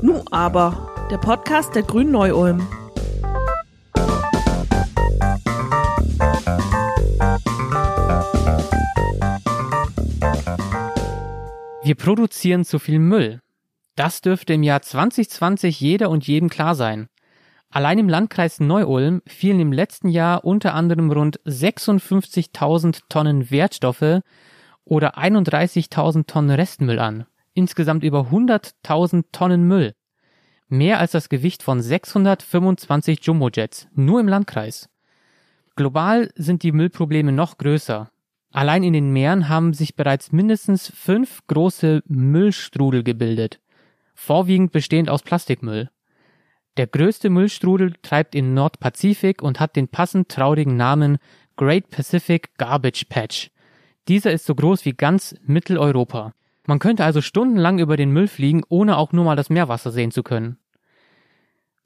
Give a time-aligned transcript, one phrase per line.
[0.00, 2.66] Nu aber, der Podcast der Grünen Neu-Ulm.
[11.84, 13.40] Wir produzieren zu viel Müll.
[13.96, 17.08] Das dürfte im Jahr 2020 jeder und jedem klar sein.
[17.70, 24.20] Allein im Landkreis Neu-Ulm fielen im letzten Jahr unter anderem rund 56.000 Tonnen Wertstoffe
[24.84, 27.26] oder 31.000 Tonnen Restmüll an.
[27.54, 29.94] Insgesamt über 100.000 Tonnen Müll.
[30.68, 34.88] Mehr als das Gewicht von 625 Jumbojets, nur im Landkreis.
[35.76, 38.10] Global sind die Müllprobleme noch größer.
[38.52, 43.60] Allein in den Meeren haben sich bereits mindestens fünf große Müllstrudel gebildet,
[44.14, 45.90] vorwiegend bestehend aus Plastikmüll.
[46.78, 51.18] Der größte Müllstrudel treibt im Nordpazifik und hat den passend traurigen Namen
[51.56, 53.50] Great Pacific Garbage Patch.
[54.08, 56.32] Dieser ist so groß wie ganz Mitteleuropa.
[56.66, 60.12] Man könnte also stundenlang über den Müll fliegen, ohne auch nur mal das Meerwasser sehen
[60.12, 60.58] zu können.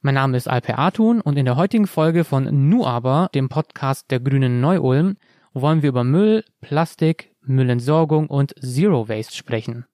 [0.00, 4.10] Mein Name ist Alper Artun und in der heutigen Folge von Nu aber, dem Podcast
[4.10, 5.16] der Grünen Neu-Ulm,
[5.54, 9.86] wollen wir über Müll, Plastik, Müllentsorgung und Zero Waste sprechen.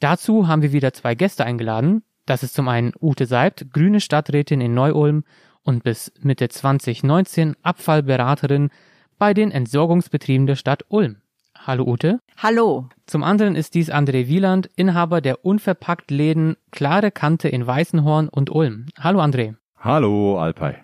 [0.00, 4.60] Dazu haben wir wieder zwei Gäste eingeladen, das ist zum einen Ute Seibt, grüne Stadträtin
[4.60, 5.24] in Neu-Ulm
[5.62, 8.70] und bis Mitte 2019 Abfallberaterin
[9.18, 11.19] bei den Entsorgungsbetrieben der Stadt Ulm.
[11.66, 12.20] Hallo Ute.
[12.38, 12.88] Hallo.
[13.06, 18.86] Zum anderen ist dies André Wieland, Inhaber der Unverpackt-Läden Klare Kante in Weißenhorn und Ulm.
[18.98, 19.56] Hallo André.
[19.76, 20.76] Hallo Alpay.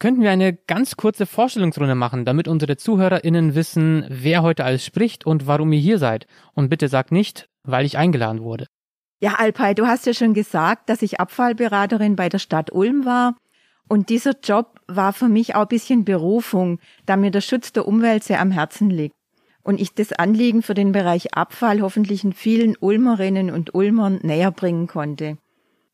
[0.00, 5.24] Könnten wir eine ganz kurze Vorstellungsrunde machen, damit unsere ZuhörerInnen wissen, wer heute alles spricht
[5.24, 6.26] und warum ihr hier seid?
[6.52, 8.66] Und bitte sagt nicht, weil ich eingeladen wurde.
[9.20, 13.36] Ja, Alpay, du hast ja schon gesagt, dass ich Abfallberaterin bei der Stadt Ulm war.
[13.88, 17.86] Und dieser Job war für mich auch ein bisschen Berufung, da mir der Schutz der
[17.86, 19.14] Umwelt sehr am Herzen liegt.
[19.68, 24.50] Und ich das Anliegen für den Bereich Abfall hoffentlich in vielen Ulmerinnen und Ulmern näher
[24.50, 25.36] bringen konnte.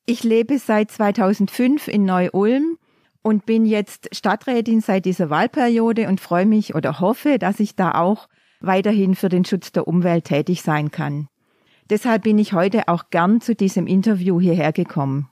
[0.06, 2.78] Ich lebe seit 2005 in Neu-Ulm
[3.22, 7.96] und bin jetzt Stadträtin seit dieser Wahlperiode und freue mich oder hoffe, dass ich da
[7.96, 8.28] auch
[8.60, 11.26] weiterhin für den Schutz der Umwelt tätig sein kann.
[11.90, 15.28] Deshalb bin ich heute auch gern zu diesem Interview hierher gekommen.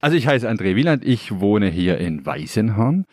[0.00, 3.06] Also ich heiße André Wieland, ich wohne hier in Weißenhorn.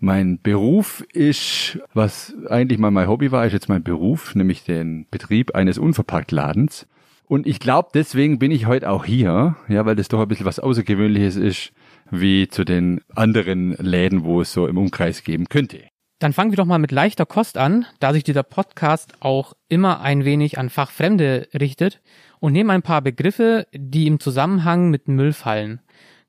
[0.00, 5.06] Mein Beruf ist, was eigentlich mal mein Hobby war, ist jetzt mein Beruf, nämlich den
[5.10, 6.86] Betrieb eines Unverpacktladens.
[7.26, 10.46] Und ich glaube, deswegen bin ich heute auch hier, ja, weil das doch ein bisschen
[10.46, 11.72] was Außergewöhnliches ist,
[12.10, 15.80] wie zu den anderen Läden, wo es so im Umkreis geben könnte.
[16.20, 20.00] Dann fangen wir doch mal mit leichter Kost an, da sich dieser Podcast auch immer
[20.00, 22.00] ein wenig an Fachfremde richtet
[22.40, 25.80] und nehmen ein paar Begriffe, die im Zusammenhang mit Müll fallen.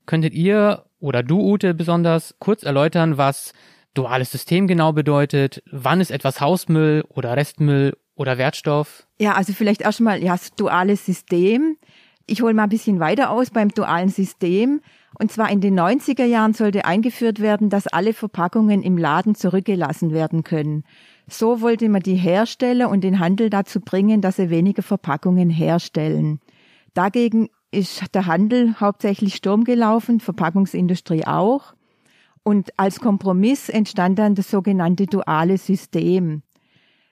[0.05, 3.53] Könntet ihr oder du, Ute, besonders kurz erläutern, was
[3.93, 5.63] duales System genau bedeutet?
[5.71, 9.07] Wann ist etwas Hausmüll oder Restmüll oder Wertstoff?
[9.19, 11.77] Ja, also vielleicht erstmal, ja, das duales System.
[12.25, 14.81] Ich hole mal ein bisschen weiter aus beim dualen System.
[15.17, 20.13] Und zwar in den 90er Jahren sollte eingeführt werden, dass alle Verpackungen im Laden zurückgelassen
[20.13, 20.83] werden können.
[21.27, 26.39] So wollte man die Hersteller und den Handel dazu bringen, dass sie weniger Verpackungen herstellen.
[26.93, 31.73] Dagegen ist der Handel hauptsächlich Sturm gelaufen, Verpackungsindustrie auch.
[32.43, 36.41] Und als Kompromiss entstand dann das sogenannte duale System.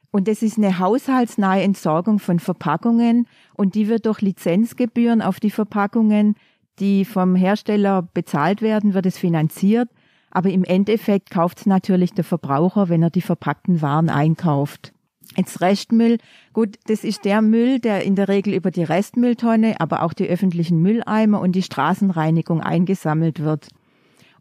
[0.10, 5.52] Und das ist eine haushaltsnahe Entsorgung von Verpackungen und die wird durch Lizenzgebühren auf die
[5.52, 6.36] Verpackungen
[6.80, 9.90] die vom Hersteller bezahlt werden, wird es finanziert.
[10.30, 14.94] Aber im Endeffekt kauft es natürlich der Verbraucher, wenn er die verpackten Waren einkauft.
[15.38, 16.18] Jetzt Restmüll,
[16.52, 20.28] gut, das ist der Müll, der in der Regel über die Restmülltonne, aber auch die
[20.28, 23.68] öffentlichen Mülleimer und die Straßenreinigung eingesammelt wird.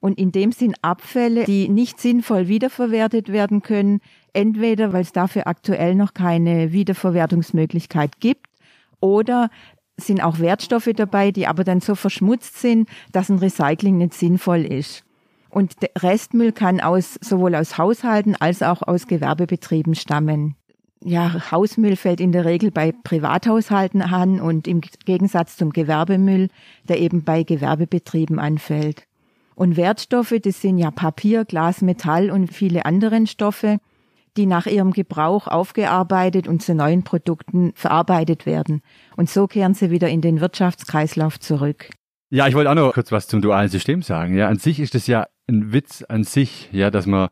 [0.01, 4.01] Und in dem sind Abfälle, die nicht sinnvoll wiederverwertet werden können,
[4.33, 8.47] entweder weil es dafür aktuell noch keine Wiederverwertungsmöglichkeit gibt
[9.01, 9.51] oder
[9.99, 14.65] sind auch Wertstoffe dabei, die aber dann so verschmutzt sind, dass ein Recycling nicht sinnvoll
[14.65, 15.05] ist.
[15.51, 20.55] Und Restmüll kann aus, sowohl aus Haushalten als auch aus Gewerbebetrieben stammen.
[21.09, 26.48] Ja, Hausmüll fällt in der Regel bei Privathaushalten an und im Gegensatz zum Gewerbemüll,
[26.89, 29.04] der eben bei Gewerbebetrieben anfällt.
[29.54, 33.78] Und Wertstoffe, das sind ja Papier, Glas, Metall und viele andere Stoffe,
[34.36, 38.83] die nach ihrem Gebrauch aufgearbeitet und zu neuen Produkten verarbeitet werden.
[39.16, 41.89] Und so kehren sie wieder in den Wirtschaftskreislauf zurück.
[42.31, 44.36] Ja, ich wollte auch noch kurz was zum dualen System sagen.
[44.36, 47.28] Ja, an sich ist es ja ein Witz an sich, ja, dass man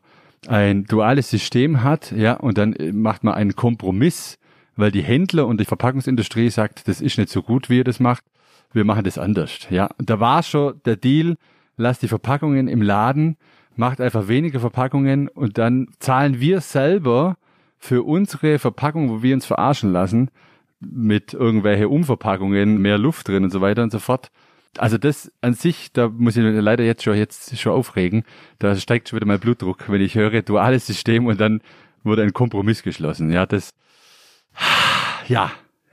[0.47, 4.37] ein duales System hat, ja, und dann macht man einen Kompromiss,
[4.75, 7.99] weil die Händler und die Verpackungsindustrie sagt, das ist nicht so gut, wie ihr das
[7.99, 8.23] macht.
[8.73, 9.89] Wir machen das anders, ja.
[9.97, 11.37] Da war schon der Deal,
[11.77, 13.37] lass die Verpackungen im Laden
[13.75, 17.37] macht einfach weniger Verpackungen und dann zahlen wir selber
[17.77, 20.29] für unsere Verpackung, wo wir uns verarschen lassen,
[20.79, 24.31] mit irgendwelche Umverpackungen, mehr Luft drin und so weiter und so fort.
[24.77, 28.23] Also das an sich, da muss ich leider jetzt schon jetzt schon aufregen.
[28.59, 31.61] Da steigt schon wieder mein Blutdruck, wenn ich höre duales System und dann
[32.03, 33.31] wurde ein Kompromiss geschlossen.
[33.31, 33.73] Ja, das
[35.27, 35.51] ja,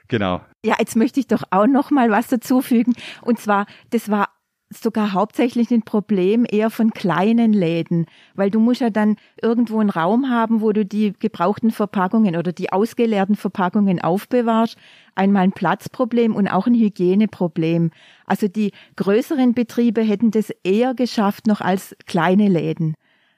[0.09, 0.41] genau.
[0.65, 2.95] Ja, jetzt möchte ich doch auch noch mal was dazufügen.
[3.23, 4.29] Und zwar, das war
[4.75, 9.91] sogar hauptsächlich ein Problem eher von kleinen Läden, weil du musst ja dann irgendwo einen
[9.91, 14.77] Raum haben, wo du die gebrauchten Verpackungen oder die ausgeleerten Verpackungen aufbewahrst.
[15.15, 17.91] Einmal ein Platzproblem und auch ein Hygieneproblem.
[18.27, 22.95] Also die größeren Betriebe hätten das eher geschafft noch als kleine Läden.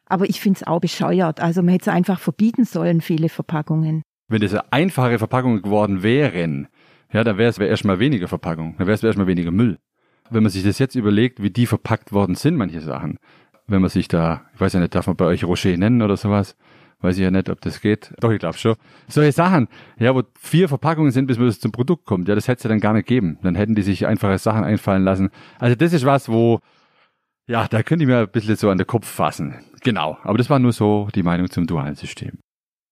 [0.06, 1.40] Aber ich finde es auch bescheuert.
[1.40, 4.02] Also man hätte es einfach verbieten sollen, viele Verpackungen.
[4.28, 6.68] Wenn das einfache Verpackungen geworden wären,
[7.12, 9.78] ja, dann wäre es erstmal weniger Verpackung, dann wäre es erstmal weniger Müll.
[10.30, 13.18] Wenn man sich das jetzt überlegt, wie die verpackt worden sind, manche Sachen,
[13.66, 16.16] wenn man sich da, ich weiß ja nicht, darf man bei euch Rocher nennen oder
[16.16, 16.56] sowas?
[17.00, 18.14] Weiß ich ja nicht, ob das geht.
[18.20, 18.76] Doch, ich glaube schon.
[19.08, 19.68] Solche Sachen,
[19.98, 22.64] ja, wo vier Verpackungen sind, bis man das zum Produkt kommt, ja, das hätte es
[22.64, 23.38] ja dann gar nicht geben.
[23.42, 25.28] Dann hätten die sich einfache Sachen einfallen lassen.
[25.58, 26.60] Also das ist was, wo,
[27.46, 29.54] ja, da könnte ich mir ein bisschen so an den Kopf fassen.
[29.82, 30.16] Genau.
[30.22, 32.38] Aber das war nur so die Meinung zum dualen System.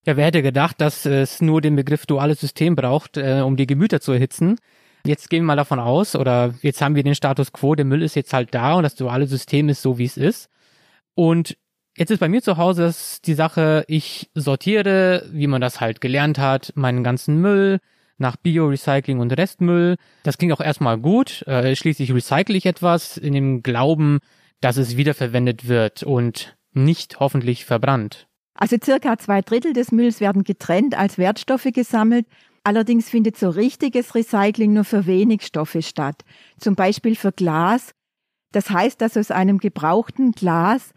[0.05, 3.67] Ja, wer hätte gedacht, dass es nur den Begriff duales System braucht, äh, um die
[3.67, 4.59] Gemüter zu erhitzen?
[5.05, 8.03] Jetzt gehen wir mal davon aus, oder jetzt haben wir den Status quo, der Müll
[8.03, 10.49] ist jetzt halt da und das duale System ist so, wie es ist.
[11.15, 11.57] Und
[11.97, 16.01] jetzt ist bei mir zu Hause das die Sache, ich sortiere, wie man das halt
[16.01, 17.81] gelernt hat, meinen ganzen Müll
[18.19, 19.97] nach Bio, Recycling und Restmüll.
[20.23, 21.43] Das klingt auch erstmal gut.
[21.47, 24.21] Äh, schließlich recycle ich etwas in dem Glauben,
[24.61, 28.29] dass es wiederverwendet wird und nicht hoffentlich verbrannt.
[28.55, 32.27] Also circa zwei Drittel des Mülls werden getrennt als Wertstoffe gesammelt.
[32.65, 36.25] Allerdings findet so richtiges Recycling nur für wenig Stoffe statt.
[36.59, 37.93] Zum Beispiel für Glas.
[38.53, 40.93] Das heißt, dass aus einem gebrauchten Glas,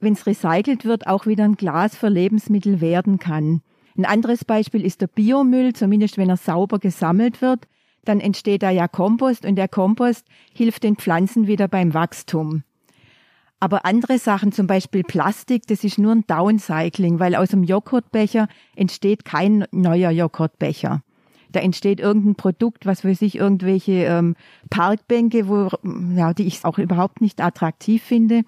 [0.00, 3.60] wenn es recycelt wird, auch wieder ein Glas für Lebensmittel werden kann.
[3.96, 7.68] Ein anderes Beispiel ist der Biomüll, zumindest wenn er sauber gesammelt wird.
[8.04, 12.64] Dann entsteht da ja Kompost und der Kompost hilft den Pflanzen wieder beim Wachstum.
[13.62, 18.48] Aber andere Sachen, zum Beispiel Plastik, das ist nur ein Downcycling, weil aus dem Joghurtbecher
[18.74, 21.02] entsteht kein neuer Joghurtbecher.
[21.52, 24.34] Da entsteht irgendein Produkt, was weiß ich, irgendwelche ähm,
[24.68, 25.68] Parkbänke, wo,
[26.16, 28.42] ja, die ich auch überhaupt nicht attraktiv finde.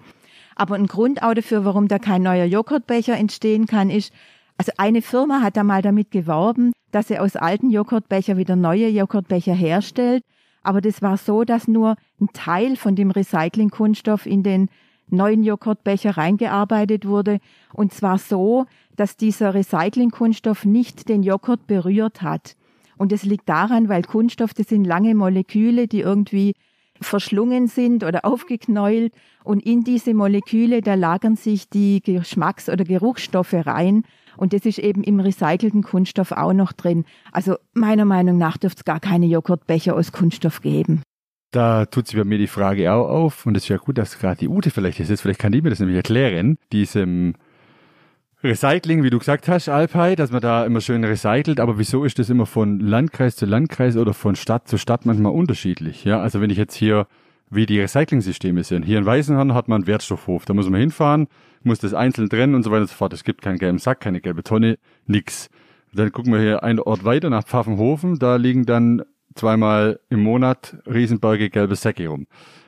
[0.53, 4.11] Aber ein Grund auch dafür, warum da kein neuer Joghurtbecher entstehen kann, ist,
[4.57, 8.89] also eine Firma hat da mal damit geworben, dass sie aus alten Joghurtbecher wieder neue
[8.89, 10.25] Joghurtbecher herstellt.
[10.61, 14.67] Aber das war so, dass nur ein Teil von dem Recyclingkunststoff in den
[15.09, 17.39] neuen Joghurtbecher reingearbeitet wurde.
[17.73, 18.65] Und zwar so,
[18.95, 22.55] dass dieser Recyclingkunststoff nicht den Joghurt berührt hat.
[22.97, 26.53] Und es liegt daran, weil Kunststoff, das sind lange Moleküle, die irgendwie
[27.01, 29.13] verschlungen sind oder aufgeknäult.
[29.43, 34.03] Und in diese Moleküle, da lagern sich die Geschmacks- oder Geruchsstoffe rein.
[34.37, 37.05] Und das ist eben im recycelten Kunststoff auch noch drin.
[37.31, 41.01] Also meiner Meinung nach dürfte es gar keine Joghurtbecher aus Kunststoff geben.
[41.55, 44.39] Da tut sich bei mir die Frage auch auf, und es ja gut, dass gerade
[44.39, 47.35] die Ute vielleicht ist, vielleicht kann die mir das nämlich erklären, diesem
[48.43, 52.19] Recycling, wie du gesagt hast, Alpay, dass man da immer schön recycelt, aber wieso ist
[52.19, 56.03] das immer von Landkreis zu Landkreis oder von Stadt zu Stadt manchmal unterschiedlich?
[56.03, 57.07] Ja, also wenn ich jetzt hier,
[57.49, 61.27] wie die Recycling-Systeme sind, hier in Weißenhorn hat man einen Wertstoffhof, da muss man hinfahren,
[61.63, 63.13] muss das einzeln trennen und so weiter und so fort.
[63.13, 65.47] Es gibt keinen gelben Sack, keine gelbe Tonne, nix.
[65.93, 69.03] Dann gucken wir hier einen Ort weiter nach Pfaffenhofen, da liegen dann
[69.35, 72.27] zweimal im Monat Riesenberge gelbe Säcke rum.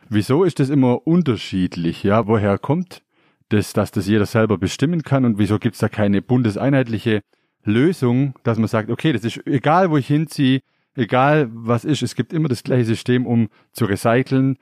[0.10, 2.04] Wieso ist das immer unterschiedlich?
[2.04, 3.02] Ja, woher kommt
[3.50, 7.22] das, dass das jeder selber bestimmen kann und wieso gibt's da keine bundeseinheitliche
[7.64, 10.62] Lösung, dass man sagt, okay, das ist egal, wo ich hinziehe,
[10.96, 14.58] egal was ist, es gibt immer das gleiche System, um zu recyceln.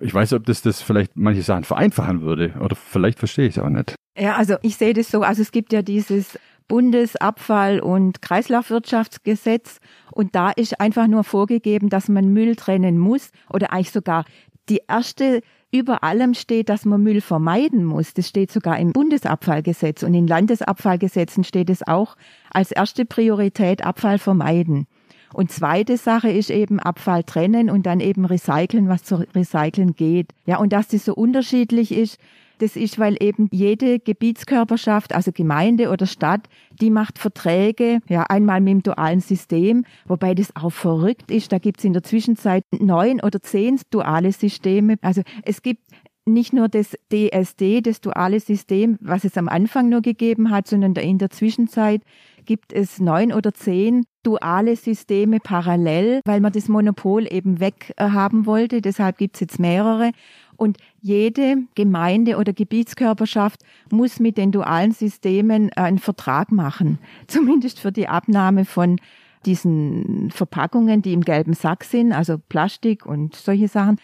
[0.00, 3.62] Ich weiß, ob das das vielleicht manche Sachen vereinfachen würde oder vielleicht verstehe ich es
[3.62, 3.94] auch nicht.
[4.16, 6.38] Ja, also ich sehe das so, also es gibt ja dieses
[6.68, 9.80] Bundesabfall- und Kreislaufwirtschaftsgesetz.
[10.12, 14.24] Und da ist einfach nur vorgegeben, dass man Müll trennen muss oder eigentlich sogar
[14.68, 18.14] die erste über allem steht, dass man Müll vermeiden muss.
[18.14, 22.16] Das steht sogar im Bundesabfallgesetz und in Landesabfallgesetzen steht es auch
[22.50, 24.86] als erste Priorität Abfall vermeiden.
[25.34, 30.32] Und zweite Sache ist eben Abfall trennen und dann eben recyceln, was zu recyceln geht.
[30.46, 32.18] Ja, und dass das so unterschiedlich ist,
[32.58, 36.48] das ist, weil eben jede Gebietskörperschaft, also Gemeinde oder Stadt,
[36.80, 41.52] die macht Verträge, ja, einmal mit dem dualen System, wobei das auch verrückt ist.
[41.52, 44.96] Da gibt es in der Zwischenzeit neun oder zehn duale Systeme.
[45.02, 45.82] Also es gibt
[46.28, 50.94] nicht nur das DSD, das duale System, was es am Anfang nur gegeben hat, sondern
[50.94, 52.02] in der Zwischenzeit
[52.44, 58.80] gibt es neun oder zehn duale Systeme parallel, weil man das Monopol eben weghaben wollte.
[58.80, 60.12] Deshalb gibt es jetzt mehrere.
[60.58, 66.98] Und jede Gemeinde oder Gebietskörperschaft muss mit den dualen Systemen einen Vertrag machen,
[67.28, 69.00] zumindest für die Abnahme von
[69.46, 74.00] diesen Verpackungen, die im gelben Sack sind, also Plastik und solche Sachen,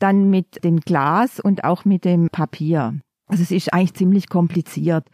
[0.00, 2.98] dann mit dem Glas und auch mit dem Papier.
[3.28, 5.06] Also es ist eigentlich ziemlich kompliziert.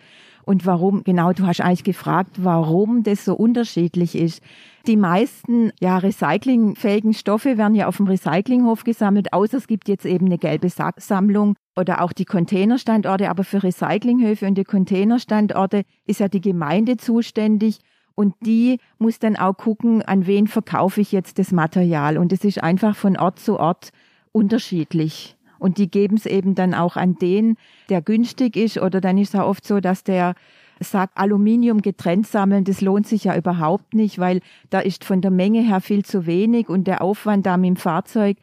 [0.49, 4.43] Und warum, genau, du hast eigentlich gefragt, warum das so unterschiedlich ist.
[4.87, 10.07] Die meisten ja, recyclingfähigen Stoffe werden ja auf dem Recyclinghof gesammelt, außer es gibt jetzt
[10.07, 13.28] eben eine gelbe Sacksammlung oder auch die Containerstandorte.
[13.28, 17.81] Aber für Recyclinghöfe und die Containerstandorte ist ja die Gemeinde zuständig.
[18.14, 22.17] Und die muss dann auch gucken, an wen verkaufe ich jetzt das Material.
[22.17, 23.90] Und es ist einfach von Ort zu Ort
[24.33, 25.37] unterschiedlich.
[25.59, 27.57] Und die geben es eben dann auch an den,
[27.88, 28.79] der günstig ist.
[28.79, 30.35] Oder dann ist es auch oft so, dass der
[30.81, 35.31] sagt, Aluminium getrennt sammeln, das lohnt sich ja überhaupt nicht, weil da ist von der
[35.31, 38.37] Menge her viel zu wenig und der Aufwand da mit dem Fahrzeug,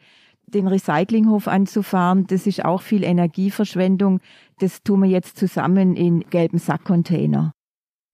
[0.46, 4.20] den Recyclinghof anzufahren, das ist auch viel Energieverschwendung.
[4.60, 7.52] Das tun wir jetzt zusammen in gelben Sackcontainer.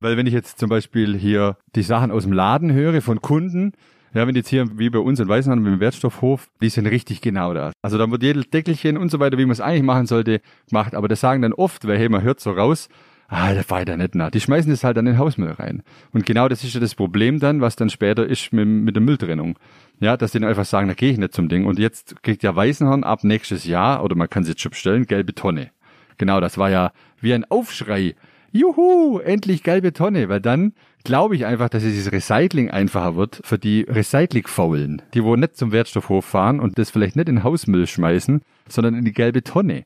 [0.01, 3.73] Weil wenn ich jetzt zum Beispiel hier die Sachen aus dem Laden höre von Kunden,
[4.15, 7.21] ja, wenn jetzt hier wie bei uns in Weißenhandel mit dem Wertstoffhof, die sind richtig
[7.21, 7.73] genau da.
[7.83, 10.95] Also da wird jedes Deckelchen und so weiter, wie man es eigentlich machen sollte, gemacht.
[10.95, 12.89] Aber das sagen dann oft, weil hey, man hört so raus,
[13.29, 14.31] ah, war ja nicht nah.
[14.31, 15.83] Die schmeißen das halt an den Hausmüll rein.
[16.13, 19.03] Und genau das ist ja das Problem dann, was dann später ist mit, mit der
[19.03, 19.59] Mülltrennung.
[20.01, 21.65] Ja, dass die dann einfach sagen, da gehe ich nicht zum Ding.
[21.65, 25.07] Und jetzt kriegt ja Weißenhorn ab nächstes Jahr, oder man kann es jetzt schon bestellen,
[25.07, 25.71] gelbe Tonne.
[26.19, 28.15] Genau, das war ja wie ein Aufschrei.
[28.55, 33.59] Juhu, endlich gelbe Tonne, weil dann glaube ich einfach, dass dieses Recycling einfacher wird für
[33.59, 38.43] die Recycling-Faulen, die wo nicht zum Wertstoffhof fahren und das vielleicht nicht in Hausmüll schmeißen,
[38.69, 39.85] sondern in die gelbe Tonne.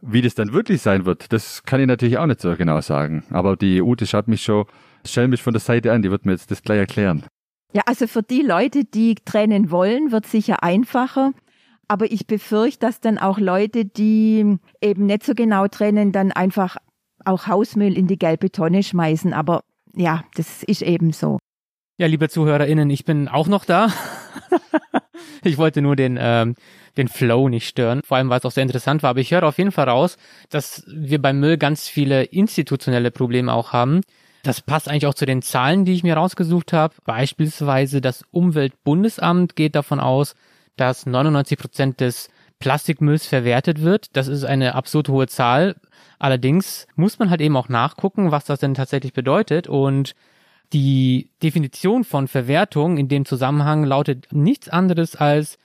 [0.00, 3.24] Wie das dann wirklich sein wird, das kann ich natürlich auch nicht so genau sagen.
[3.30, 4.66] Aber die Ute schaut mich schon
[5.04, 7.24] schelmisch von der Seite an, die wird mir jetzt das gleich erklären.
[7.72, 11.32] Ja, also für die Leute, die trennen wollen, wird sicher einfacher.
[11.88, 16.76] Aber ich befürchte, dass dann auch Leute, die eben nicht so genau trennen, dann einfach
[17.24, 19.32] auch Hausmüll in die gelbe Tonne schmeißen.
[19.32, 19.62] Aber
[19.94, 21.38] ja, das ist eben so.
[21.96, 23.92] Ja, liebe ZuhörerInnen, ich bin auch noch da.
[25.44, 26.56] ich wollte nur den, ähm,
[26.96, 29.10] den Flow nicht stören, vor allem weil es auch sehr interessant war.
[29.10, 30.16] Aber ich höre auf jeden Fall raus,
[30.50, 34.00] dass wir beim Müll ganz viele institutionelle Probleme auch haben.
[34.42, 36.94] Das passt eigentlich auch zu den Zahlen, die ich mir rausgesucht habe.
[37.04, 40.34] Beispielsweise das Umweltbundesamt geht davon aus,
[40.76, 42.28] dass 99 Prozent des
[42.58, 44.16] Plastikmülls verwertet wird.
[44.16, 45.76] Das ist eine absurd hohe Zahl.
[46.18, 50.14] Allerdings muss man halt eben auch nachgucken, was das denn tatsächlich bedeutet und
[50.72, 55.58] die Definition von Verwertung in dem Zusammenhang lautet nichts anderes als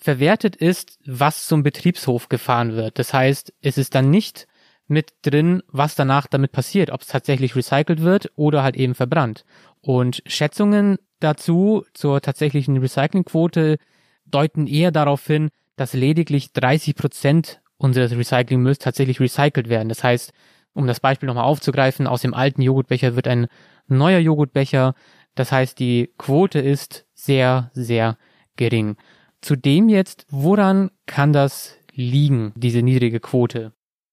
[0.00, 2.98] verwertet ist, was zum Betriebshof gefahren wird.
[2.98, 4.46] Das heißt, es ist dann nicht
[4.86, 9.44] mit drin, was danach damit passiert, ob es tatsächlich recycelt wird oder halt eben verbrannt.
[9.80, 13.78] Und Schätzungen dazu zur tatsächlichen Recyclingquote
[14.26, 19.90] deuten eher darauf hin, dass lediglich 30 Prozent unseres Recyclingmülls tatsächlich recycelt werden.
[19.90, 20.32] Das heißt,
[20.72, 23.46] um das Beispiel nochmal aufzugreifen, aus dem alten Joghurtbecher wird ein
[23.86, 24.94] neuer Joghurtbecher.
[25.34, 28.16] Das heißt, die Quote ist sehr, sehr
[28.56, 28.96] gering.
[29.42, 33.72] Zudem jetzt, woran kann das liegen, diese niedrige Quote?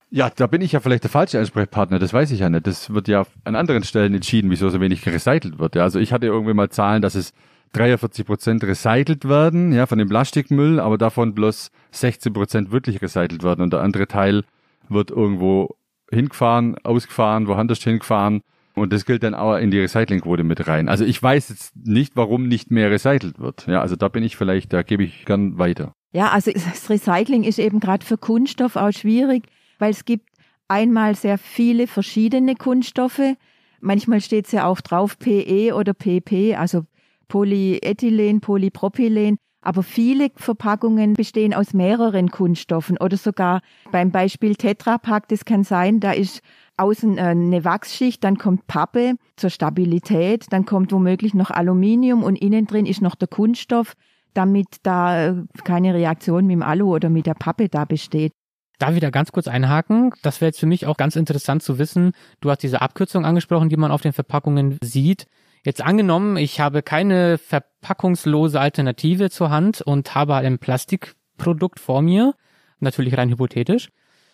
[0.10, 2.68] Ja, da bin ich ja vielleicht der falsche Ansprechpartner, das weiß ich ja nicht.
[2.68, 5.78] Das wird ja an anderen Stellen entschieden, wieso so wenig recycelt wird.
[5.78, 7.32] Also ich hatte irgendwie mal Zahlen, dass es
[7.74, 13.44] 43 Prozent recycelt werden, ja, von dem Plastikmüll, aber davon bloß 16 Prozent wirklich recycelt
[13.44, 14.44] werden und der andere Teil
[14.90, 15.76] wird irgendwo
[16.12, 18.42] hingefahren, ausgefahren, woanders hingefahren
[18.76, 20.90] und das gilt dann auch in die Recyclingquote mit rein.
[20.90, 23.68] Also ich weiß jetzt nicht, warum nicht mehr recycelt wird.
[23.68, 25.94] Ja, also da bin ich vielleicht, da gebe ich gern weiter.
[26.14, 29.48] Ja, also das Recycling ist eben gerade für Kunststoff auch schwierig,
[29.80, 30.30] weil es gibt
[30.68, 33.36] einmal sehr viele verschiedene Kunststoffe.
[33.82, 36.86] Manchmal steht es ja auch drauf PE oder PP, also
[37.32, 39.38] Polyethylen, Polypropylen.
[39.62, 43.62] Aber viele Verpackungen bestehen aus mehreren Kunststoffen oder sogar
[43.92, 46.42] beim Beispiel Tetra Pak, das kann sein, da ist
[46.78, 52.36] außen äh, eine Wachsschicht, dann kommt Pappe zur Stabilität, dann kommt womöglich noch Aluminium und
[52.38, 53.94] innen drin ist noch der Kunststoff,
[54.34, 58.34] damit da äh, keine Reaktion mit dem Alu oder mit der Pappe da besteht.
[58.80, 60.12] Da wieder ganz kurz einhaken.
[60.24, 62.14] Das wäre jetzt für mich auch ganz interessant zu wissen.
[62.42, 65.28] Du hast diese Abkürzung angesprochen, die man auf den Verpackungen sieht.
[65.64, 72.34] Jetzt angenommen, ich habe keine verpackungslose Alternative zur Hand und habe ein Plastikprodukt vor mir,
[72.80, 73.90] natürlich rein hypothetisch.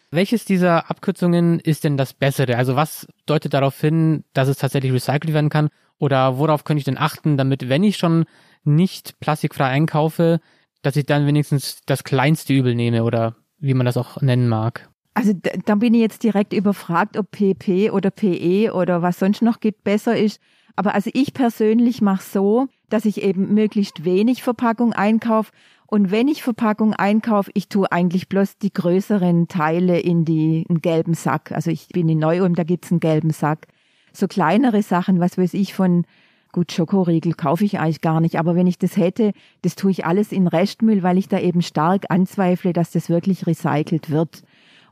[0.10, 2.56] Welches dieser Abkürzungen ist denn das bessere?
[2.56, 5.68] Also was deutet darauf hin, dass es tatsächlich recycelt werden kann?
[6.00, 8.24] Oder worauf könnte ich denn achten, damit, wenn ich schon
[8.64, 10.40] nicht plastikfrei einkaufe,
[10.82, 14.90] dass ich dann wenigstens das kleinste Übel nehme oder wie man das auch nennen mag?
[15.18, 19.60] Also da bin ich jetzt direkt überfragt, ob PP oder PE oder was sonst noch
[19.60, 20.40] gibt besser ist.
[20.76, 25.52] Aber also ich persönlich mache so, dass ich eben möglichst wenig Verpackung einkaufe.
[25.88, 30.82] Und wenn ich Verpackung einkaufe, ich tue eigentlich bloß die größeren Teile in die einen
[30.82, 31.52] gelben Sack.
[31.52, 33.66] Also ich bin in Neu-Ulm, da gibt's einen gelben Sack.
[34.14, 36.06] So kleinere Sachen, was weiß ich, von
[36.52, 39.34] Gut, Schokoriegel kaufe ich eigentlich gar nicht, aber wenn ich das hätte,
[39.64, 43.46] das tue ich alles in Restmüll, weil ich da eben stark anzweifle, dass das wirklich
[43.48, 44.44] recycelt wird.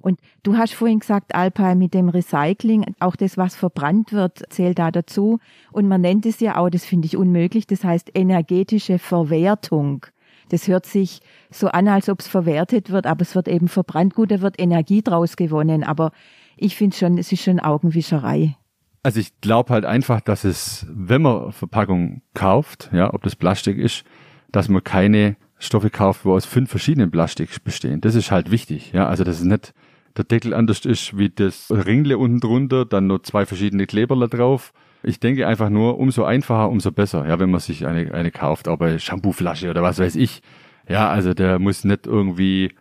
[0.05, 4.77] Und du hast vorhin gesagt, Alpine, mit dem Recycling, auch das, was verbrannt wird, zählt
[4.77, 5.39] da dazu.
[5.71, 10.05] Und man nennt es ja auch, das finde ich unmöglich, das heißt energetische Verwertung.
[10.49, 14.13] Das hört sich so an, als ob es verwertet wird, aber es wird eben verbrannt.
[14.13, 16.11] Gut, da wird Energie draus gewonnen, aber
[16.55, 18.55] ich finde schon, es ist schon Augenwischerei.
[19.01, 23.79] Also ich glaube halt einfach, dass es, wenn man Verpackung kauft, ja, ob das Plastik
[23.79, 24.03] ist,
[24.51, 28.01] dass man keine Stoffe kauft, wo aus fünf verschiedenen Plastik bestehen.
[28.01, 29.07] Das ist halt wichtig, ja.
[29.07, 29.73] Also das ist nicht
[30.17, 34.73] der Deckel anders ist wie das Ringle unten drunter, dann nur zwei verschiedene Kleberler drauf.
[35.03, 38.67] Ich denke einfach nur, umso einfacher, umso besser, ja, wenn man sich eine, eine kauft,
[38.67, 40.41] auch bei Shampooflasche oder was weiß ich.
[40.87, 42.71] Ja, also der muss nicht irgendwie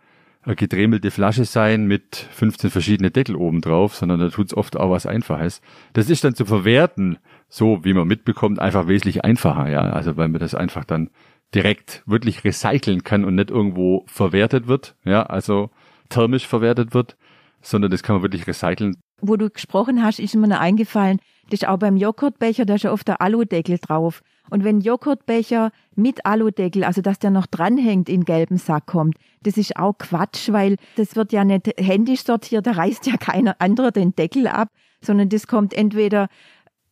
[0.45, 4.91] eine gedremelte Flasche sein mit 15 verschiedene Deckel oben drauf, sondern da tut's oft auch
[4.91, 5.61] was Einfaches.
[5.93, 7.17] Das ist dann zu verwerten,
[7.49, 9.81] so wie man mitbekommt, einfach wesentlich einfacher, ja.
[9.81, 11.09] Also weil man das einfach dann
[11.53, 15.71] direkt wirklich recyceln kann und nicht irgendwo verwertet wird, ja, also
[16.09, 17.17] thermisch verwertet wird,
[17.65, 18.95] sondern das kann man wirklich recyceln.
[19.21, 21.19] Wo du gesprochen hast, ist mir noch eingefallen,
[21.49, 24.21] das ist auch beim Joghurtbecher, da ist ja oft der Aludeckel drauf.
[24.49, 29.57] Und wenn Joghurtbecher mit Aludeckel, also dass der noch dranhängt, in gelben Sack kommt, das
[29.57, 33.91] ist auch Quatsch, weil das wird ja nicht händisch sortiert, da reißt ja keiner anderer
[33.91, 34.69] den Deckel ab,
[35.01, 36.27] sondern das kommt entweder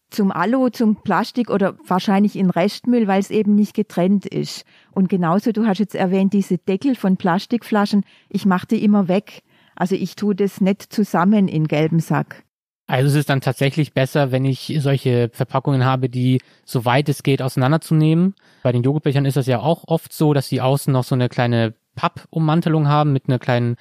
[0.09, 4.63] zum Alu, zum Plastik oder wahrscheinlich in Restmüll, weil es eben nicht getrennt ist.
[4.91, 9.41] Und genauso, du hast jetzt erwähnt, diese Deckel von Plastikflaschen, ich mache die immer weg.
[9.75, 12.43] Also ich tue das nicht zusammen in gelben Sack.
[12.85, 17.23] Also es ist dann tatsächlich besser, wenn ich solche Verpackungen habe, die so weit es
[17.23, 18.35] geht auseinanderzunehmen.
[18.61, 21.29] Bei den Joghurtbechern ist das ja auch oft so, dass sie außen noch so eine
[21.29, 23.77] kleine Pappummantelung haben mit einer kleinen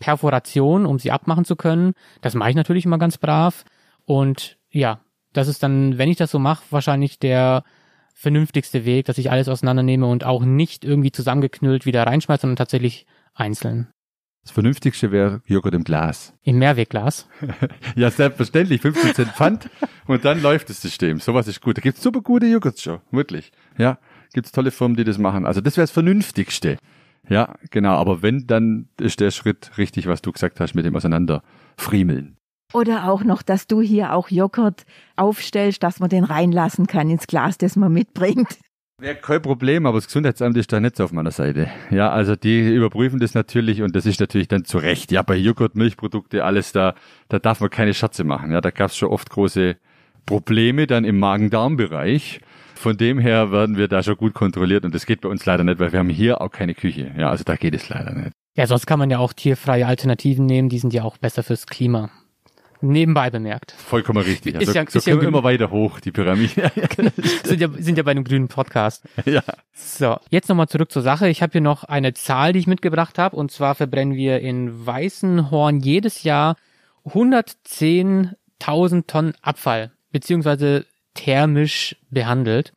[0.00, 1.92] Perforation, um sie abmachen zu können.
[2.22, 3.64] Das mache ich natürlich immer ganz brav.
[4.04, 5.00] Und ja,
[5.32, 7.62] das ist dann, wenn ich das so mache, wahrscheinlich der
[8.14, 13.06] vernünftigste Weg, dass ich alles auseinandernehme und auch nicht irgendwie zusammengeknüllt wieder reinschmeiße, sondern tatsächlich
[13.34, 13.88] einzeln.
[14.42, 16.32] Das Vernünftigste wäre Joghurt im Glas.
[16.42, 17.28] Im Mehrwegglas?
[17.94, 18.80] ja, selbstverständlich.
[18.80, 19.70] 15 Cent Pfand
[20.06, 21.20] und dann läuft das System.
[21.20, 21.76] Sowas ist gut.
[21.76, 23.00] Da gibt's super gute Joghurts schon.
[23.10, 23.52] Wirklich.
[23.76, 23.98] Ja,
[24.32, 25.44] gibt's tolle Firmen, die das machen.
[25.44, 26.78] Also das wäre das Vernünftigste.
[27.28, 27.96] Ja, genau.
[27.96, 32.36] Aber wenn, dann ist der Schritt richtig, was du gesagt hast, mit dem Auseinanderfriemeln.
[32.72, 34.84] Oder auch noch, dass du hier auch Joghurt
[35.16, 38.58] aufstellst, dass man den reinlassen kann ins Glas, das man mitbringt.
[39.00, 41.68] Wäre kein Problem, aber das Gesundheitsamt ist da nicht so auf meiner Seite.
[41.90, 45.10] Ja, also die überprüfen das natürlich und das ist natürlich dann zu Recht.
[45.10, 46.94] Ja, bei Joghurt, Milchprodukte, alles da,
[47.30, 48.52] da darf man keine Schatze machen.
[48.52, 49.76] Ja, da gab es schon oft große
[50.26, 52.42] Probleme dann im Magen-Darm-Bereich.
[52.74, 55.64] Von dem her werden wir da schon gut kontrolliert und das geht bei uns leider
[55.64, 57.10] nicht, weil wir haben hier auch keine Küche.
[57.16, 58.32] Ja, also da geht es leider nicht.
[58.54, 61.66] Ja, sonst kann man ja auch tierfreie Alternativen nehmen, die sind ja auch besser fürs
[61.66, 62.10] Klima.
[62.82, 63.72] Nebenbei bemerkt.
[63.72, 64.56] Vollkommen richtig.
[64.56, 66.72] Also, ist ja, so ist ja immer weiter hoch, die Pyramide.
[67.44, 69.04] sind, ja, sind ja bei einem grünen Podcast.
[69.26, 69.42] Ja.
[69.72, 71.28] So, jetzt nochmal zurück zur Sache.
[71.28, 73.36] Ich habe hier noch eine Zahl, die ich mitgebracht habe.
[73.36, 76.56] Und zwar verbrennen wir in Weißenhorn jedes Jahr
[77.06, 82.72] 110.000 Tonnen Abfall, beziehungsweise thermisch behandelt.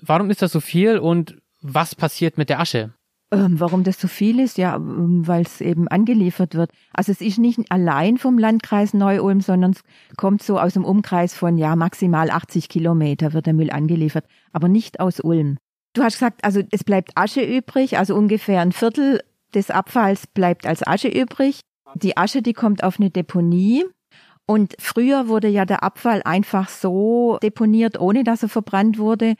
[0.00, 2.92] Warum ist das so viel und was passiert mit der Asche?
[3.32, 4.56] Ähm, warum das so viel ist?
[4.56, 6.70] Ja, ähm, weil es eben angeliefert wird.
[6.92, 9.82] Also es ist nicht allein vom Landkreis Neu-Ulm, sondern es
[10.16, 14.68] kommt so aus dem Umkreis von ja maximal 80 Kilometer wird der Müll angeliefert, aber
[14.68, 15.58] nicht aus Ulm.
[15.92, 19.20] Du hast gesagt, also es bleibt Asche übrig, also ungefähr ein Viertel
[19.54, 21.60] des Abfalls bleibt als Asche übrig.
[21.94, 23.84] Die Asche, die kommt auf eine Deponie.
[24.46, 29.34] Und früher wurde ja der Abfall einfach so deponiert, ohne dass er verbrannt wurde.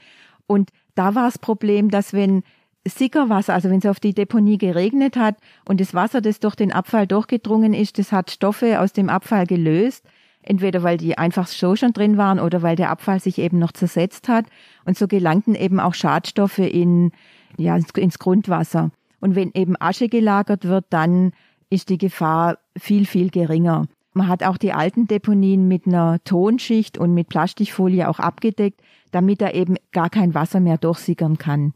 [0.49, 2.43] Und da war das Problem, dass wenn
[2.89, 6.73] Sickerwasser, also wenn es auf die Deponie geregnet hat und das Wasser, das durch den
[6.73, 10.05] Abfall durchgedrungen ist, das hat Stoffe aus dem Abfall gelöst.
[10.43, 13.73] Entweder weil die einfach so schon drin waren oder weil der Abfall sich eben noch
[13.73, 14.47] zersetzt hat.
[14.85, 17.11] Und so gelangten eben auch Schadstoffe in,
[17.57, 18.93] ja, ins Grundwasser.
[19.19, 21.33] Und wenn eben Asche gelagert wird, dann
[21.69, 23.87] ist die Gefahr viel, viel geringer.
[24.13, 29.41] Man hat auch die alten Deponien mit einer Tonschicht und mit Plastikfolie auch abgedeckt, damit
[29.41, 31.73] da eben gar kein Wasser mehr durchsickern kann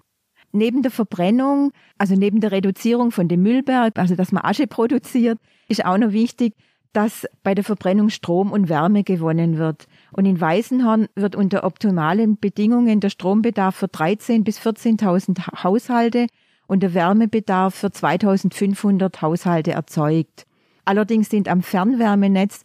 [0.52, 5.38] neben der Verbrennung, also neben der Reduzierung von dem Müllberg, also dass man Asche produziert,
[5.68, 6.54] ist auch noch wichtig,
[6.92, 9.86] dass bei der Verbrennung Strom und Wärme gewonnen wird.
[10.12, 16.26] Und in Weißenhorn wird unter optimalen Bedingungen der Strombedarf für 13.000 bis 14.000 Haushalte
[16.66, 20.46] und der Wärmebedarf für 2.500 Haushalte erzeugt.
[20.84, 22.62] Allerdings sind am Fernwärmenetz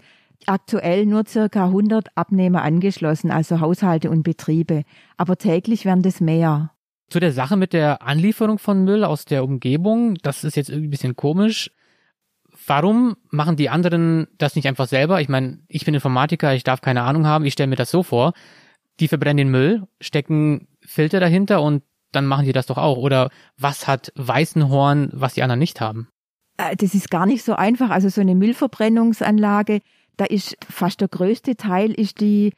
[0.48, 4.84] aktuell nur circa 100 Abnehmer angeschlossen, also Haushalte und Betriebe.
[5.17, 6.71] Aber täglich werden das mehr.
[7.10, 10.88] Zu der Sache mit der Anlieferung von Müll aus der Umgebung, das ist jetzt irgendwie
[10.88, 11.72] ein bisschen komisch.
[12.65, 15.22] Warum machen die anderen das nicht einfach selber?
[15.22, 18.02] Ich meine, ich bin Informatiker, ich darf keine Ahnung haben, ich stelle mir das so
[18.04, 18.34] vor.
[19.00, 22.98] die verbrennen den Müll, stecken Filter dahinter und dann machen die das doch auch.
[22.98, 26.08] Oder was hat Weißenhorn, was die anderen nicht haben?
[26.58, 27.89] Äh, das ist gar nicht so einfach.
[27.89, 29.82] Also so eine Müllverbrennungsanlage,
[30.18, 32.54] da ist fast der größte Teil ist die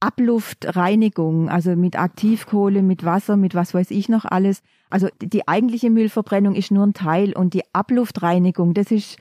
[0.00, 4.62] Abluftreinigung, also mit Aktivkohle, mit Wasser, mit was weiß ich noch alles.
[4.90, 9.18] Also die eigentliche Müllverbrennung ist nur ein Teil und die Abluftreinigung, das ist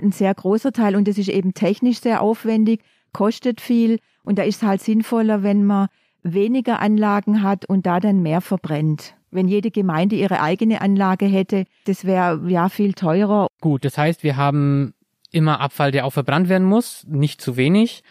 [0.00, 4.42] ein sehr großer Teil und das ist eben technisch sehr aufwendig, kostet viel und da
[4.42, 5.88] ist es halt sinnvoller, wenn man
[6.22, 9.14] weniger Anlagen hat und da dann mehr verbrennt.
[9.30, 13.46] Wenn jede Gemeinde ihre eigene Anlage hätte, das wäre ja viel teurer.
[13.60, 14.94] Gut, das heißt, wir haben
[15.30, 18.02] immer Abfall, der auch verbrannt werden muss, nicht zu wenig.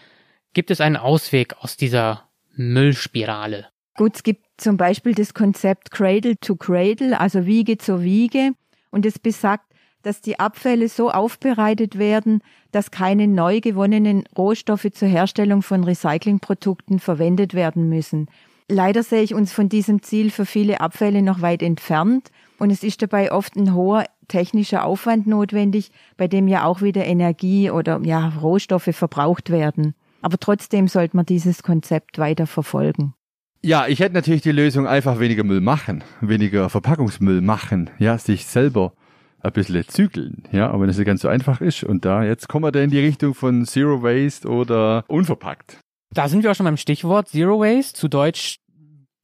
[0.56, 3.68] Gibt es einen Ausweg aus dieser Müllspirale?
[3.98, 8.52] Gut, es gibt zum Beispiel das Konzept Cradle to Cradle, also Wiege zur Wiege.
[8.90, 9.66] Und es besagt,
[10.02, 12.42] dass die Abfälle so aufbereitet werden,
[12.72, 18.30] dass keine neu gewonnenen Rohstoffe zur Herstellung von Recyclingprodukten verwendet werden müssen.
[18.70, 22.82] Leider sehe ich uns von diesem Ziel für viele Abfälle noch weit entfernt und es
[22.82, 28.00] ist dabei oft ein hoher technischer Aufwand notwendig, bei dem ja auch wieder Energie oder
[28.04, 29.96] ja Rohstoffe verbraucht werden.
[30.26, 33.14] Aber trotzdem sollte man dieses Konzept weiter verfolgen.
[33.62, 38.48] Ja, ich hätte natürlich die Lösung einfach weniger Müll machen, weniger Verpackungsmüll machen, ja, sich
[38.48, 38.94] selber
[39.42, 42.50] ein bisschen zügeln, ja, aber wenn das nicht ganz so einfach ist und da, jetzt
[42.50, 45.78] kommen wir da in die Richtung von Zero Waste oder unverpackt.
[46.10, 48.58] Da sind wir auch schon beim Stichwort Zero Waste, zu Deutsch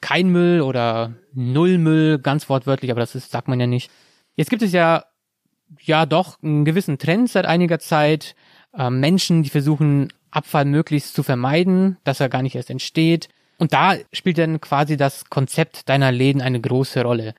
[0.01, 3.89] kein Müll oder Null Müll, ganz wortwörtlich, aber das ist, sagt man ja nicht.
[4.35, 5.05] Jetzt gibt es ja,
[5.79, 8.35] ja doch einen gewissen Trend seit einiger Zeit,
[8.77, 13.30] äh, Menschen, die versuchen, Abfall möglichst zu vermeiden, dass er gar nicht erst entsteht.
[13.58, 17.36] Und da spielt dann quasi das Konzept deiner Läden eine große Rolle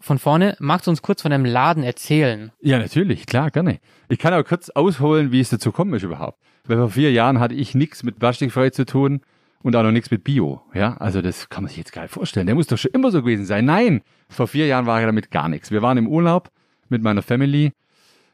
[0.00, 0.56] von vorne.
[0.58, 2.52] Magst du uns kurz von dem Laden erzählen?
[2.60, 3.78] Ja, natürlich, klar, gerne.
[4.08, 6.38] Ich kann auch kurz ausholen, wie es dazu gekommen ist überhaupt.
[6.64, 9.20] Weil vor vier Jahren hatte ich nichts mit plastikfrei zu tun
[9.62, 10.60] und auch noch nichts mit Bio.
[10.74, 12.46] Ja, also das kann man sich jetzt gar nicht vorstellen.
[12.46, 13.64] Der muss doch schon immer so gewesen sein.
[13.64, 15.70] Nein, vor vier Jahren war er damit gar nichts.
[15.70, 16.50] Wir waren im Urlaub
[16.88, 17.72] mit meiner Family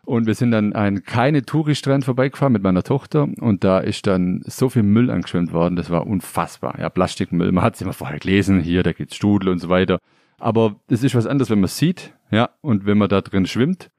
[0.04, 4.42] und wir sind dann an keine Touristrand vorbeigefahren mit meiner Tochter und da ist dann
[4.46, 6.78] so viel Müll angeschwemmt worden, das war unfassbar.
[6.78, 9.98] Ja, Plastikmüll, man hat es immer vorher gelesen, hier, da geht's Strudel und so weiter.
[10.38, 13.90] Aber es ist was anderes, wenn man sieht, ja, und wenn man da drin schwimmt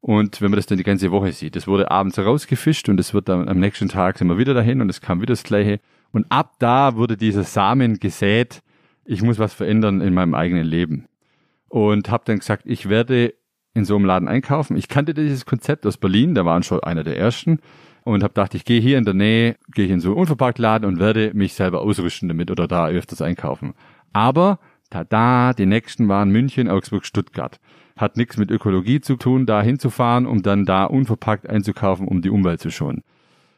[0.00, 1.56] und wenn man das dann die ganze Woche sieht.
[1.56, 4.80] Das wurde abends rausgefischt und es wird dann am nächsten Tag sind wir wieder dahin
[4.80, 5.80] und es kam wieder das Gleiche.
[6.12, 8.62] Und ab da wurde dieser Samen gesät,
[9.04, 11.06] ich muss was verändern in meinem eigenen Leben.
[11.68, 13.34] Und habe dann gesagt, ich werde
[13.74, 14.76] in so einem Laden einkaufen.
[14.76, 17.60] Ich kannte dieses Konzept aus Berlin, da waren schon einer der ersten
[18.04, 20.98] und habe gedacht, ich gehe hier in der Nähe, gehe in so einen Unverpacktladen und
[20.98, 23.74] werde mich selber ausrüsten damit oder da öfters einkaufen.
[24.12, 24.58] Aber
[24.90, 27.60] Tada, die nächsten waren München, Augsburg, Stuttgart.
[27.96, 32.30] Hat nichts mit Ökologie zu tun, da hinzufahren, um dann da unverpackt einzukaufen, um die
[32.30, 33.02] Umwelt zu schonen.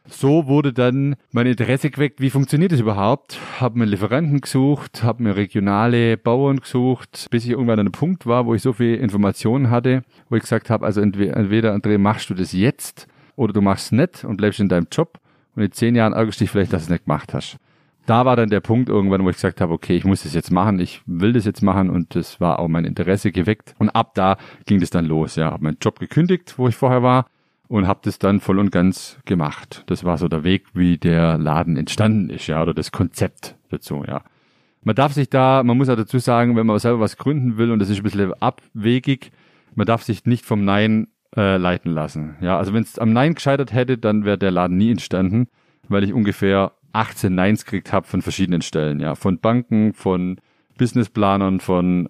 [0.07, 3.39] So wurde dann mein Interesse geweckt, wie funktioniert das überhaupt?
[3.59, 8.25] Hab mir Lieferanten gesucht, hab mir regionale Bauern gesucht, bis ich irgendwann an einem Punkt
[8.25, 12.29] war, wo ich so viel Informationen hatte, wo ich gesagt habe, also entweder, André, machst
[12.29, 15.19] du das jetzt oder du machst es nicht und bleibst in deinem Job
[15.55, 17.57] und in zehn Jahren ärgerst dich vielleicht, dass du es nicht gemacht hast
[18.05, 20.51] da war dann der Punkt irgendwann, wo ich gesagt habe, okay, ich muss das jetzt
[20.51, 23.75] machen, ich will das jetzt machen und das war auch mein Interesse geweckt.
[23.77, 25.35] Und ab da ging das dann los.
[25.35, 27.27] Ja, habe meinen Job gekündigt, wo ich vorher war
[27.71, 29.83] und habe das dann voll und ganz gemacht.
[29.85, 34.03] Das war so der Weg, wie der Laden entstanden ist, ja, oder das Konzept dazu,
[34.05, 34.23] ja.
[34.83, 37.71] Man darf sich da, man muss auch dazu sagen, wenn man selber was gründen will
[37.71, 39.31] und das ist ein bisschen abwegig,
[39.73, 41.07] man darf sich nicht vom Nein
[41.37, 42.35] äh, leiten lassen.
[42.41, 45.47] Ja, also wenn es am Nein gescheitert hätte, dann wäre der Laden nie entstanden,
[45.87, 50.41] weil ich ungefähr 18 Neins gekriegt habe von verschiedenen Stellen, ja, von Banken, von
[50.77, 52.09] Businessplanern, von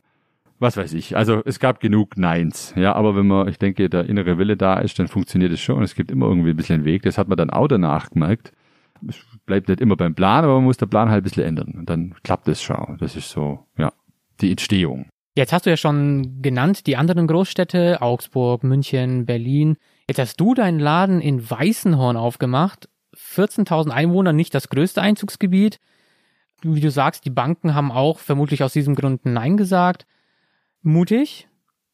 [0.61, 1.17] was weiß ich.
[1.17, 4.79] Also es gab genug Neins, ja, aber wenn man, ich denke, der innere Wille da
[4.79, 7.03] ist, dann funktioniert es schon es gibt immer irgendwie ein bisschen Weg.
[7.03, 8.53] Das hat man dann auch danach gemerkt.
[9.07, 11.73] Es bleibt nicht immer beim Plan, aber man muss den Plan halt ein bisschen ändern
[11.77, 12.97] und dann klappt es schon.
[12.99, 13.91] Das ist so, ja,
[14.39, 15.07] die Entstehung.
[15.35, 19.77] Jetzt hast du ja schon genannt die anderen Großstädte, Augsburg, München, Berlin.
[20.07, 25.79] Jetzt hast du deinen Laden in Weißenhorn aufgemacht 14.000 Einwohner nicht das größte Einzugsgebiet.
[26.61, 30.05] Wie du sagst, die Banken haben auch vermutlich aus diesem Grund Nein gesagt.
[30.81, 31.47] Mutig.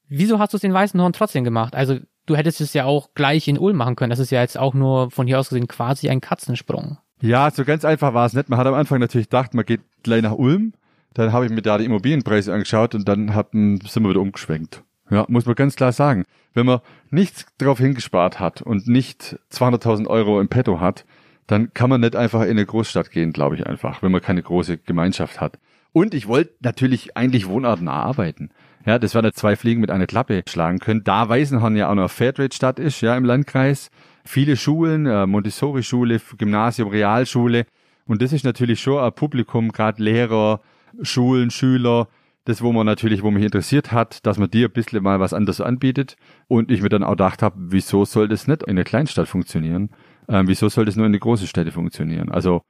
[0.10, 1.76] Wieso hast du es in Weißenhorn trotzdem gemacht?
[1.76, 4.10] Also du hättest es ja auch gleich in Ulm machen können.
[4.10, 6.98] Das ist ja jetzt auch nur von hier aus gesehen quasi ein Katzensprung.
[7.22, 8.50] Ja, so ganz einfach war es nicht.
[8.50, 10.74] Man hat am Anfang natürlich gedacht, man geht gleich nach Ulm.
[11.14, 14.84] Dann habe ich mir da die Immobilienpreise angeschaut und dann hab, sind wir wieder umgeschwenkt.
[15.10, 16.26] Ja, muss man ganz klar sagen.
[16.54, 21.06] Wenn man nichts drauf hingespart hat und nicht 200.000 Euro im Petto hat,
[21.48, 24.44] dann kann man nicht einfach in eine Großstadt gehen, glaube ich einfach, wenn man keine
[24.44, 25.60] große Gemeinschaft hat.
[25.94, 28.50] Und ich wollte natürlich eigentlich wohnortnah arbeiten.
[28.86, 31.04] Ja, das werden zwei Fliegen mit einer Klappe schlagen können.
[31.04, 33.90] Da Weißenhorn ja auch noch Fairtrade-Stadt ist, ja, im Landkreis.
[34.26, 37.66] Viele Schulen, äh, Montessori-Schule, Gymnasium, Realschule.
[38.06, 40.62] Und das ist natürlich schon ein Publikum, gerade Lehrer,
[41.02, 42.08] Schulen, Schüler,
[42.46, 45.34] das, wo man natürlich, wo mich interessiert hat, dass man dir ein bisschen mal was
[45.34, 46.16] anderes anbietet.
[46.48, 49.90] Und ich mir dann auch gedacht habe, wieso soll das nicht in einer Kleinstadt funktionieren?
[50.30, 52.32] Ähm, wieso soll das nur in eine große Städte funktionieren?
[52.32, 52.62] Also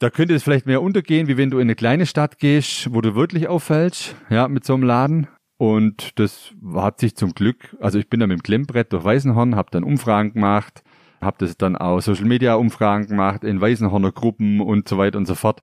[0.00, 3.02] da könnte es vielleicht mehr untergehen, wie wenn du in eine kleine Stadt gehst, wo
[3.02, 5.28] du wirklich auffällst, ja, mit so einem Laden.
[5.58, 9.56] Und das hat sich zum Glück, also ich bin da mit dem Klemmbrett durch Weißenhorn,
[9.56, 10.82] habe dann Umfragen gemacht,
[11.20, 15.26] habe das dann auch Social Media Umfragen gemacht in Weißenhorner Gruppen und so weiter und
[15.26, 15.60] so fort.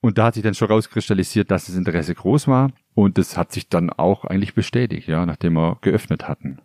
[0.00, 2.70] Und da hat sich dann schon rauskristallisiert, dass das Interesse groß war.
[2.94, 6.60] Und das hat sich dann auch eigentlich bestätigt, ja, nachdem wir geöffnet hatten.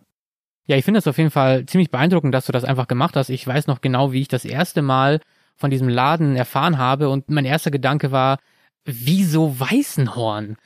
[0.64, 3.28] Ja, ich finde es auf jeden Fall ziemlich beeindruckend, dass du das einfach gemacht hast.
[3.28, 5.20] Ich weiß noch genau, wie ich das erste Mal
[5.56, 8.38] von diesem Laden erfahren habe und mein erster Gedanke war,
[8.84, 10.56] wieso Weißenhorn?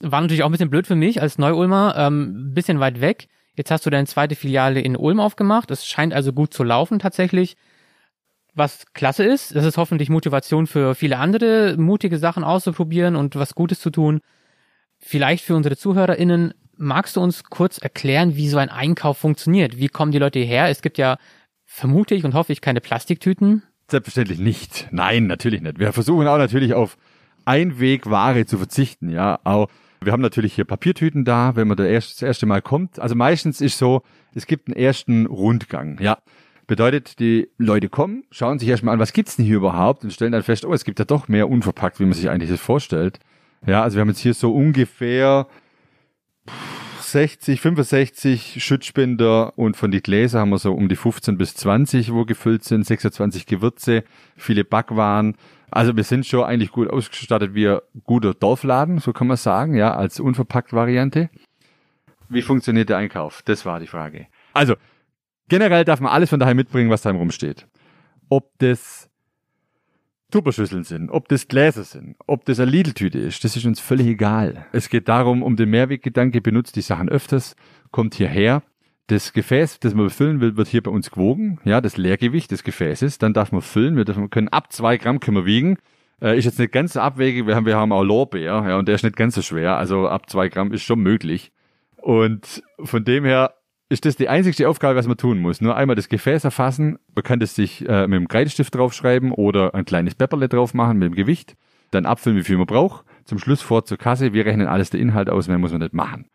[0.00, 3.28] War natürlich auch ein bisschen blöd für mich als Neu-Ulmer, ähm, bisschen weit weg.
[3.56, 5.70] Jetzt hast du deine zweite Filiale in Ulm aufgemacht.
[5.70, 7.56] Es scheint also gut zu laufen tatsächlich
[8.54, 9.54] was klasse ist.
[9.54, 14.20] Das ist hoffentlich Motivation für viele andere, mutige Sachen auszuprobieren und was Gutes zu tun.
[14.98, 19.76] Vielleicht für unsere ZuhörerInnen, magst du uns kurz erklären, wie so ein Einkauf funktioniert?
[19.76, 20.68] Wie kommen die Leute hierher?
[20.68, 21.18] Es gibt ja,
[21.66, 23.62] vermute ich und hoffe ich, keine Plastiktüten.
[23.88, 24.88] Selbstverständlich nicht.
[24.90, 25.78] Nein, natürlich nicht.
[25.78, 26.96] Wir versuchen auch natürlich auf
[27.44, 29.38] Einwegware zu verzichten, ja.
[29.44, 29.68] Auch
[30.00, 32.98] wir haben natürlich hier Papiertüten da, wenn man das erste Mal kommt.
[32.98, 34.02] Also meistens ist so,
[34.34, 36.18] es gibt einen ersten Rundgang, ja.
[36.66, 40.32] Bedeutet, die Leute kommen, schauen sich erstmal an, was gibt's denn hier überhaupt und stellen
[40.32, 43.20] dann fest, oh, es gibt ja doch mehr unverpackt, wie man sich eigentlich das vorstellt.
[43.66, 45.46] Ja, also wir haben jetzt hier so ungefähr
[47.12, 52.12] 60, 65 Schutzspender und von die Gläser haben wir so um die 15 bis 20,
[52.12, 54.04] wo gefüllt sind, 26 Gewürze,
[54.36, 55.36] viele Backwaren.
[55.70, 59.74] Also wir sind schon eigentlich gut ausgestattet wie ein guter Dorfladen, so kann man sagen,
[59.74, 61.30] ja, als unverpackt Variante.
[62.28, 63.42] Wie funktioniert der Einkauf?
[63.44, 64.26] Das war die Frage.
[64.52, 64.76] Also,
[65.48, 67.66] Generell darf man alles von daheim mitbringen, was daheim rumsteht.
[68.28, 69.10] Ob das
[70.30, 74.06] Tupperschüsseln sind, ob das Gläser sind, ob das eine Lidl-Tüte ist, das ist uns völlig
[74.06, 74.66] egal.
[74.72, 77.56] Es geht darum, um den Mehrweggedanke, benutzt die Sachen öfters,
[77.90, 78.62] kommt hierher.
[79.06, 81.60] Das Gefäß, das man befüllen will, wird hier bei uns gewogen.
[81.64, 83.18] Ja, das Leergewicht des Gefäßes.
[83.18, 83.96] Dann darf man füllen.
[83.96, 85.76] Wir dürfen, können ab zwei Gramm können wir wiegen.
[86.22, 87.46] Äh, ist jetzt nicht ganz so abwegig.
[87.46, 89.76] Wir haben, wir haben auch Lorbeer, ja, und der ist nicht ganz so schwer.
[89.76, 91.52] Also ab zwei Gramm ist schon möglich.
[91.96, 93.54] Und von dem her
[93.94, 95.60] ist das die einzigste Aufgabe, was man tun muss.
[95.60, 96.98] Nur einmal das Gefäß erfassen.
[97.14, 100.98] Man kann das sich äh, mit dem Kreidestift draufschreiben oder ein kleines Pepperle drauf machen
[100.98, 101.56] mit dem Gewicht.
[101.92, 103.04] Dann abfüllen, wie viel man braucht.
[103.24, 104.32] Zum Schluss vor zur Kasse.
[104.32, 106.26] Wir rechnen alles der Inhalt aus, mehr muss man nicht machen.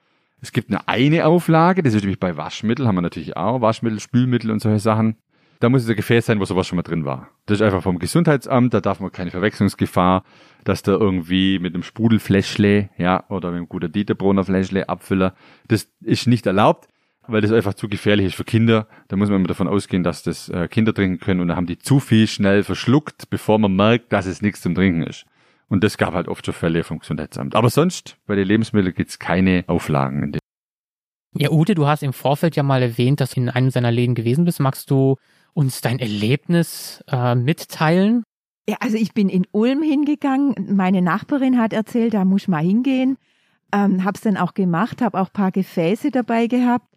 [0.41, 3.59] Es gibt eine eine Auflage, das ist nämlich bei Waschmittel, haben wir natürlich auch.
[3.59, 5.17] Waschmittel, Spülmittel und solche Sachen.
[5.59, 7.27] Da muss es ein Gefäß sein, wo sowas schon mal drin war.
[7.45, 10.23] Das ist einfach vom Gesundheitsamt, da darf man keine Verwechslungsgefahr,
[10.63, 15.33] dass da irgendwie mit einem Sprudelfläschle, ja, oder mit einem guter Dieterbrunner Fläschle, Abfüller,
[15.67, 16.87] das ist nicht erlaubt
[17.31, 18.87] weil das einfach zu gefährlich ist für Kinder.
[19.07, 21.67] Da muss man immer davon ausgehen, dass das äh, Kinder trinken können und da haben
[21.67, 25.25] die zu viel schnell verschluckt, bevor man merkt, dass es nichts zum Trinken ist.
[25.67, 27.55] Und das gab halt oft schon Fälle vom Gesundheitsamt.
[27.55, 30.23] Aber sonst, bei den Lebensmitteln gibt's keine Auflagen.
[30.23, 30.39] In dem
[31.35, 34.15] ja, Ute, du hast im Vorfeld ja mal erwähnt, dass du in einem seiner Läden
[34.15, 34.59] gewesen bist.
[34.59, 35.15] Magst du
[35.53, 38.23] uns dein Erlebnis äh, mitteilen?
[38.67, 40.75] Ja, also ich bin in Ulm hingegangen.
[40.75, 43.17] Meine Nachbarin hat erzählt, da muss mal hingehen.
[43.71, 46.89] Ähm, hab's dann auch gemacht, habe auch paar Gefäße dabei gehabt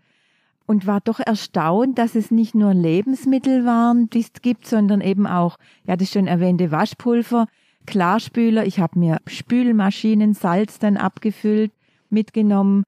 [0.73, 5.27] und war doch erstaunt, dass es nicht nur Lebensmittel waren, die es gibt, sondern eben
[5.27, 7.47] auch, ja, das schon erwähnte Waschpulver,
[7.87, 8.65] Klarspüler.
[8.65, 11.73] Ich habe mir Spülmaschinen, Salz dann abgefüllt,
[12.09, 12.85] mitgenommen.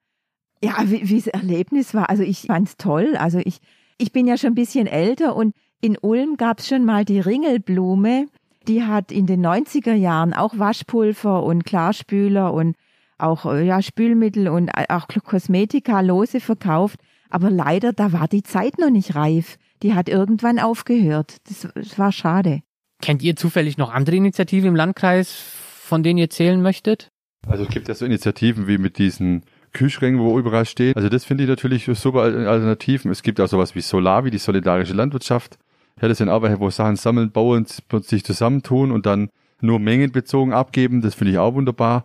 [0.62, 2.08] Ja, wie, das Erlebnis war.
[2.08, 3.16] Also ich fand's toll.
[3.18, 3.58] Also ich,
[3.98, 8.28] ich bin ja schon ein bisschen älter und in Ulm gab's schon mal die Ringelblume.
[8.66, 12.76] Die hat in den 90er Jahren auch Waschpulver und Klarspüler und
[13.18, 16.98] auch ja, Spülmittel und auch Kosmetika lose verkauft.
[17.34, 19.58] Aber leider, da war die Zeit noch nicht reif.
[19.82, 21.38] Die hat irgendwann aufgehört.
[21.48, 22.62] Das, das war schade.
[23.02, 27.08] Kennt ihr zufällig noch andere Initiativen im Landkreis, von denen ihr zählen möchtet?
[27.48, 29.42] Also es gibt ja so Initiativen wie mit diesen
[29.72, 30.96] Kühlschränken, wo überall steht.
[30.96, 33.10] Also das finde ich natürlich super Alternativen.
[33.10, 35.58] Es gibt auch sowas wie Solar, wie die solidarische Landwirtschaft.
[36.00, 37.66] Ja, das sind Arbeiter, wo Sachen sammeln, bauen,
[38.02, 39.28] sich zusammentun und dann
[39.60, 41.02] nur mengenbezogen abgeben.
[41.02, 42.04] Das finde ich auch wunderbar.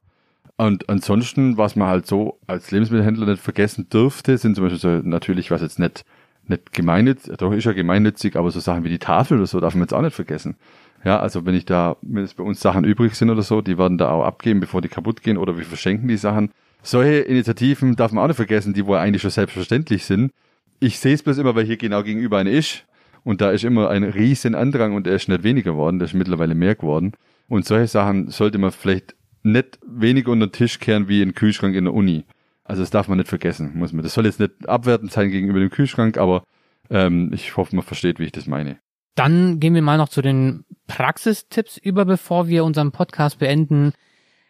[0.60, 5.08] Und ansonsten, was man halt so als Lebensmittelhändler nicht vergessen dürfte, sind zum Beispiel so
[5.08, 6.04] natürlich, was jetzt nicht,
[6.50, 9.74] nicht gemeinnützig, doch ist ja gemeinnützig, aber so Sachen wie die Tafel oder so darf
[9.74, 10.58] man jetzt auch nicht vergessen.
[11.06, 13.78] Ja, also wenn ich da, wenn es bei uns Sachen übrig sind oder so, die
[13.78, 16.52] werden da auch abgeben, bevor die kaputt gehen oder wir verschenken die Sachen.
[16.84, 20.34] Solche Initiativen darf man auch nicht vergessen, die wohl eigentlich schon selbstverständlich sind.
[20.82, 22.84] Ich sehe es bloß immer, weil hier genau gegenüber eine ist.
[23.24, 26.14] Und da ist immer ein riesen Andrang und er ist nicht weniger geworden, der ist
[26.16, 27.14] mittlerweile mehr geworden.
[27.48, 31.76] Und solche Sachen sollte man vielleicht nicht weniger unter den Tisch kehren wie ein Kühlschrank
[31.76, 32.26] in der Uni.
[32.64, 34.04] Also das darf man nicht vergessen, muss man.
[34.04, 36.44] Das soll jetzt nicht abwertend sein gegenüber dem Kühlschrank, aber
[36.90, 38.78] ähm, ich hoffe, man versteht, wie ich das meine.
[39.16, 43.94] Dann gehen wir mal noch zu den Praxistipps über, bevor wir unseren Podcast beenden.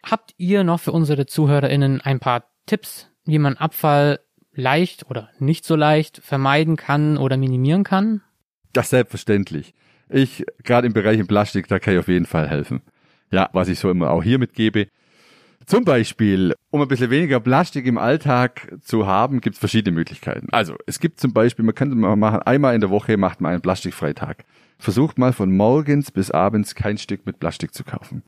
[0.04, 4.20] Habt ihr noch für unsere ZuhörerInnen ein paar Tipps, wie man Abfall
[4.54, 8.22] leicht oder nicht so leicht vermeiden kann oder minimieren kann?
[8.74, 9.74] Das selbstverständlich.
[10.10, 12.82] Ich, gerade im Bereich im Plastik, da kann ich auf jeden Fall helfen.
[13.32, 14.88] Ja, was ich so immer auch hier mitgebe.
[15.66, 20.48] Zum Beispiel, um ein bisschen weniger Plastik im Alltag zu haben, gibt es verschiedene Möglichkeiten.
[20.52, 23.52] Also, es gibt zum Beispiel, man könnte mal machen, einmal in der Woche macht man
[23.52, 24.46] einen Plastikfreitag.
[24.80, 28.24] Versucht mal von morgens bis abends kein Stück mit Plastik zu kaufen.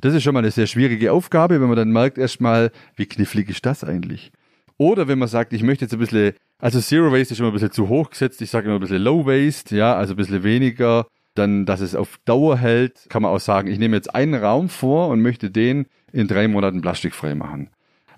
[0.00, 3.48] Das ist schon mal eine sehr schwierige Aufgabe, wenn man dann merkt erstmal, wie knifflig
[3.48, 4.30] ist das eigentlich?
[4.76, 7.54] Oder wenn man sagt, ich möchte jetzt ein bisschen, also Zero Waste ist immer ein
[7.54, 10.42] bisschen zu hoch gesetzt, ich sage immer ein bisschen Low Waste, ja, also ein bisschen
[10.42, 14.34] weniger, dann, dass es auf Dauer hält, kann man auch sagen, ich nehme jetzt einen
[14.34, 17.70] Raum vor und möchte den in drei Monaten plastikfrei machen.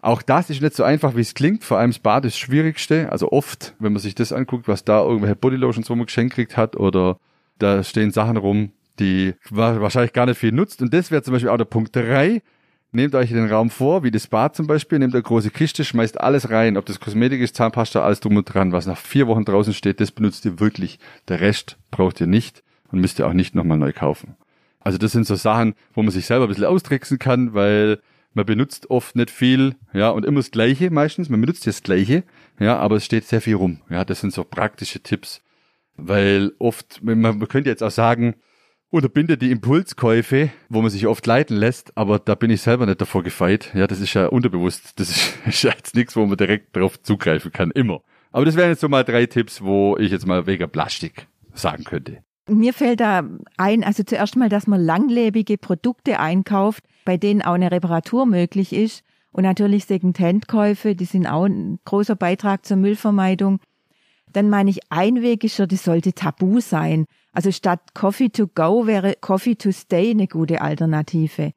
[0.02, 1.64] Auch das ist nicht so einfach, wie es klingt.
[1.64, 3.10] Vor allem das Bad ist das Schwierigste.
[3.10, 6.76] Also oft, wenn man sich das anguckt, was da irgendwelche Bodylotions, man geschenkt kriegt hat,
[6.76, 7.18] oder
[7.58, 10.80] da stehen Sachen rum, die wahrscheinlich gar nicht viel nutzt.
[10.82, 12.42] Und das wäre zum Beispiel auch der Punkt drei.
[12.92, 16.20] Nehmt euch den Raum vor, wie das Bad zum Beispiel, nehmt eine große Kiste, schmeißt
[16.20, 19.44] alles rein, ob das Kosmetik ist, Zahnpasta, alles drum und dran, was nach vier Wochen
[19.44, 20.98] draußen steht, das benutzt ihr wirklich.
[21.28, 24.36] Der Rest braucht ihr nicht und müsst ihr auch nicht nochmal neu kaufen.
[24.80, 28.00] Also das sind so Sachen, wo man sich selber ein bisschen austricksen kann, weil
[28.34, 31.28] man benutzt oft nicht viel, ja, und immer das Gleiche meistens.
[31.28, 32.22] Man benutzt das Gleiche,
[32.60, 33.80] ja, aber es steht sehr viel rum.
[33.88, 35.42] Ja, das sind so praktische Tipps,
[35.96, 38.36] weil oft, man, man könnte jetzt auch sagen,
[38.90, 43.00] unterbindet die Impulskäufe, wo man sich oft leiten lässt, aber da bin ich selber nicht
[43.00, 43.72] davor gefeit.
[43.74, 45.00] Ja, das ist ja unterbewusst.
[45.00, 48.02] Das ist, ist jetzt nichts, wo man direkt drauf zugreifen kann, immer.
[48.32, 51.84] Aber das wären jetzt so mal drei Tipps, wo ich jetzt mal wegen Plastik sagen
[51.84, 52.22] könnte.
[52.48, 53.24] Mir fällt da
[53.56, 58.72] ein, also zuerst mal, dass man langlebige Produkte einkauft, bei denen auch eine Reparatur möglich
[58.72, 59.02] ist.
[59.32, 63.58] Und natürlich Second-Hand-Käufe, die sind auch ein großer Beitrag zur Müllvermeidung.
[64.32, 67.06] Dann meine ich, Einwegischer, das sollte tabu sein.
[67.32, 71.52] Also statt Coffee to go wäre Coffee to stay eine gute Alternative.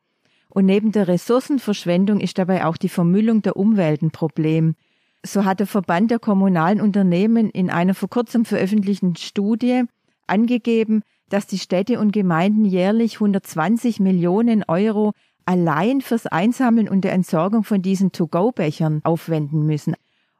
[0.49, 4.75] Und neben der Ressourcenverschwendung ist dabei auch die Vermüllung der Umwelt ein Problem.
[5.23, 9.84] So hat der Verband der kommunalen Unternehmen in einer vor kurzem veröffentlichten Studie
[10.30, 15.13] angegeben, dass die Städte und Gemeinden jährlich 120 Millionen Euro
[15.46, 19.96] allein fürs Einsammeln und der Entsorgung von diesen To-Go-Bechern aufwenden müssen.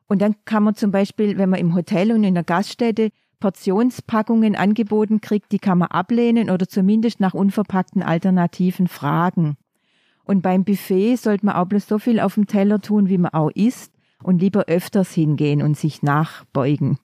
[0.08, 4.56] Und dann kann man zum Beispiel, wenn man im Hotel und in der Gaststätte Portionspackungen
[4.56, 9.56] angeboten kriegt, die kann man ablehnen oder zumindest nach unverpackten Alternativen fragen.
[10.26, 13.34] Und beim Buffet sollte man auch bloß so viel auf dem Teller tun, wie man
[13.34, 17.00] auch isst und lieber öfters hingehen und sich nachbeugen.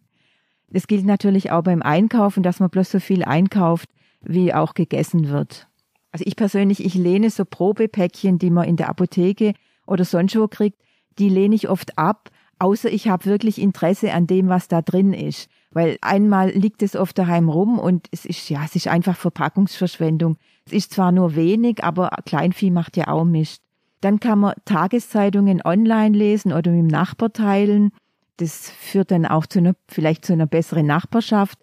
[0.69, 3.89] Das gilt natürlich auch beim Einkaufen, dass man bloß so viel einkauft,
[4.21, 5.67] wie auch gegessen wird.
[6.11, 9.53] Also ich persönlich, ich lehne so Probepäckchen, die man in der Apotheke
[9.85, 10.81] oder sonst wo kriegt,
[11.19, 15.13] die lehne ich oft ab, außer ich habe wirklich Interesse an dem, was da drin
[15.13, 15.49] ist.
[15.71, 20.37] Weil einmal liegt es oft daheim rum und es ist, ja, es ist einfach Verpackungsverschwendung.
[20.65, 23.61] Es ist zwar nur wenig, aber Kleinvieh macht ja auch Mist.
[23.99, 27.91] Dann kann man Tageszeitungen online lesen oder mit dem Nachbar teilen.
[28.37, 31.59] Das führt dann auch zu einer, vielleicht zu einer besseren Nachbarschaft.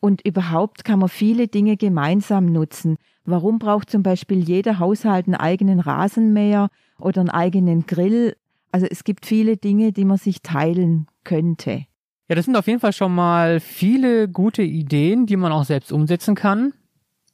[0.00, 2.96] Und überhaupt kann man viele Dinge gemeinsam nutzen.
[3.24, 8.34] Warum braucht zum Beispiel jeder Haushalt einen eigenen Rasenmäher oder einen eigenen Grill?
[8.72, 11.84] Also es gibt viele Dinge, die man sich teilen könnte.
[12.28, 15.92] Ja, das sind auf jeden Fall schon mal viele gute Ideen, die man auch selbst
[15.92, 16.72] umsetzen kann.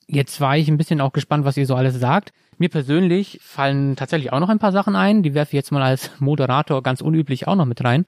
[0.07, 2.33] Jetzt war ich ein bisschen auch gespannt, was ihr so alles sagt.
[2.59, 5.23] Mir persönlich fallen tatsächlich auch noch ein paar Sachen ein.
[5.23, 8.05] Die werfe ich jetzt mal als Moderator ganz unüblich auch noch mit rein.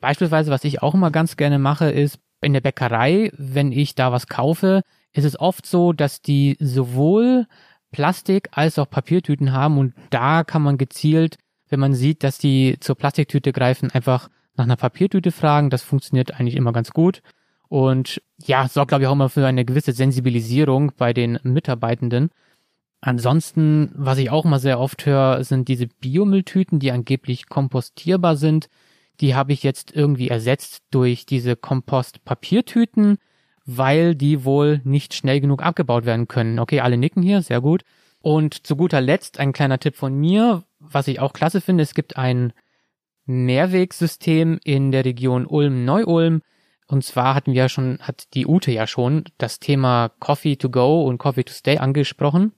[0.00, 4.12] Beispielsweise, was ich auch immer ganz gerne mache, ist in der Bäckerei, wenn ich da
[4.12, 4.82] was kaufe,
[5.12, 7.46] ist es oft so, dass die sowohl
[7.90, 11.36] Plastik als auch Papiertüten haben und da kann man gezielt,
[11.68, 15.70] wenn man sieht, dass die zur Plastiktüte greifen, einfach nach einer Papiertüte fragen.
[15.70, 17.22] Das funktioniert eigentlich immer ganz gut.
[17.68, 22.30] Und ja, sorgt, glaube ich, auch immer für eine gewisse Sensibilisierung bei den Mitarbeitenden.
[23.00, 28.68] Ansonsten, was ich auch immer sehr oft höre, sind diese Biomülltüten, die angeblich kompostierbar sind.
[29.20, 33.18] Die habe ich jetzt irgendwie ersetzt durch diese Kompostpapiertüten,
[33.64, 36.58] weil die wohl nicht schnell genug abgebaut werden können.
[36.58, 37.82] Okay, alle nicken hier, sehr gut.
[38.20, 41.82] Und zu guter Letzt ein kleiner Tipp von mir, was ich auch klasse finde.
[41.82, 42.52] Es gibt ein
[43.26, 46.40] Mehrwegsystem in der Region Ulm-Neu-Ulm.
[46.86, 50.70] Und zwar hatten wir ja schon, hat die Ute ja schon das Thema Coffee to
[50.70, 52.52] go und Coffee to stay angesprochen.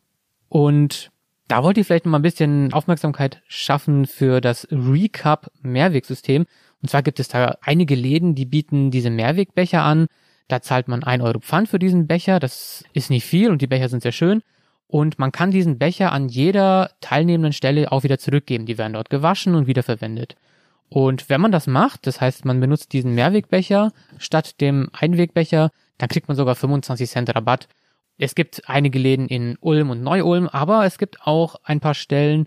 [0.48, 1.10] Und
[1.50, 6.46] da wollt ihr vielleicht noch mal ein bisschen Aufmerksamkeit schaffen für das Recap Mehrwegsystem.
[6.80, 10.06] Und zwar gibt es da einige Läden, die bieten diese Mehrwegbecher an.
[10.46, 12.38] Da zahlt man ein Euro Pfand für diesen Becher.
[12.38, 14.42] Das ist nicht viel und die Becher sind sehr schön.
[14.86, 18.66] Und man kann diesen Becher an jeder teilnehmenden Stelle auch wieder zurückgeben.
[18.66, 20.36] Die werden dort gewaschen und wiederverwendet.
[20.88, 26.08] Und wenn man das macht, das heißt, man benutzt diesen Mehrwegbecher statt dem Einwegbecher, dann
[26.08, 27.66] kriegt man sogar 25 Cent Rabatt.
[28.22, 32.46] Es gibt einige Läden in Ulm und Neu-Ulm, aber es gibt auch ein paar Stellen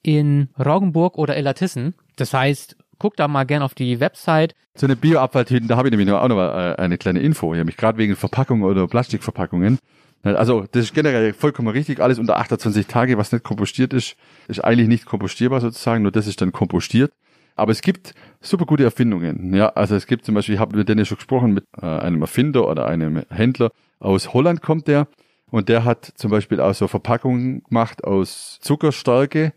[0.00, 1.94] in Roggenburg oder Ellertissen.
[2.14, 4.54] Das heißt, guck da mal gern auf die Website.
[4.76, 7.52] So eine Bio-Abfalltüten, da habe ich nämlich auch noch mal, äh, eine kleine Info.
[7.52, 9.80] Ich habe mich gerade wegen Verpackungen oder Plastikverpackungen.
[10.22, 11.98] Also das ist generell vollkommen richtig.
[11.98, 14.14] Alles unter 28 Tage, was nicht kompostiert ist,
[14.46, 16.04] ist eigentlich nicht kompostierbar sozusagen.
[16.04, 17.12] Nur das ist dann kompostiert.
[17.56, 19.52] Aber es gibt super gute Erfindungen.
[19.52, 22.22] Ja, also es gibt zum Beispiel, ich habe mit denen schon gesprochen, mit äh, einem
[22.22, 23.72] Erfinder oder einem Händler
[24.02, 25.08] aus Holland kommt der
[25.50, 29.52] und der hat zum Beispiel auch so Verpackungen gemacht aus Zuckerstärke,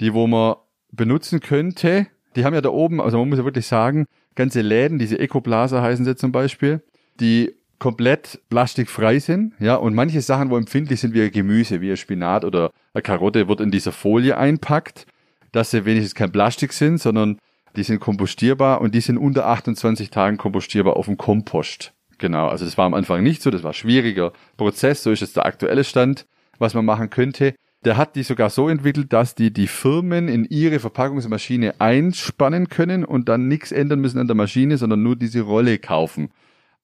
[0.00, 0.56] die wo man
[0.92, 2.06] benutzen könnte.
[2.36, 5.82] Die haben ja da oben, also man muss ja wirklich sagen, ganze Läden, diese Ecoblaser
[5.82, 6.82] heißen sie zum Beispiel,
[7.20, 12.44] die komplett plastikfrei sind, ja, und manche Sachen, wo empfindlich sind, wie Gemüse, wie Spinat
[12.44, 15.06] oder eine Karotte, wird in dieser Folie einpackt,
[15.52, 17.38] dass sie wenigstens kein Plastik sind, sondern
[17.76, 21.92] die sind kompostierbar und die sind unter 28 Tagen kompostierbar auf dem Kompost.
[22.20, 25.36] Genau, also das war am Anfang nicht so, das war schwieriger Prozess, so ist jetzt
[25.36, 26.26] der aktuelle Stand,
[26.58, 27.54] was man machen könnte.
[27.86, 33.06] Der hat die sogar so entwickelt, dass die die Firmen in ihre Verpackungsmaschine einspannen können
[33.06, 36.28] und dann nichts ändern müssen an der Maschine, sondern nur diese Rolle kaufen.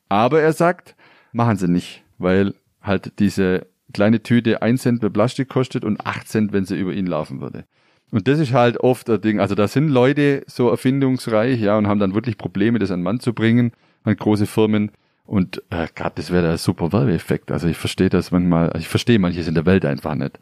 [0.09, 0.97] Aber er sagt,
[1.33, 6.27] machen sie nicht, weil halt diese kleine Tüte 1 Cent für Plastik kostet und 8
[6.27, 7.67] Cent, wenn sie über ihn laufen würde.
[8.11, 9.39] Und das ist halt oft ein Ding.
[9.39, 13.05] Also da sind Leute so erfindungsreich, ja, und haben dann wirklich Probleme, das an den
[13.05, 13.73] Mann zu bringen,
[14.05, 14.93] an große Firmen.
[15.27, 17.51] Und äh, Gott, das wäre der super Werbeeffekt.
[17.51, 20.39] Also ich verstehe das manchmal, ich verstehe manches in der Welt einfach nicht.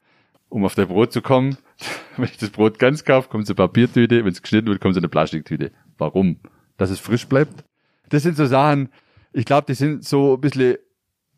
[0.51, 1.57] Um auf der Brot zu kommen,
[2.17, 4.93] wenn ich das Brot ganz kaufe, kommt es eine Papiertüte, wenn es geschnitten wird, kommt
[4.93, 5.73] es eine Plastiktüte.
[5.97, 6.37] Warum?
[6.77, 7.65] Dass es frisch bleibt?
[8.11, 8.91] Das sind so Sachen,
[9.33, 10.77] ich glaube, die sind so ein bisschen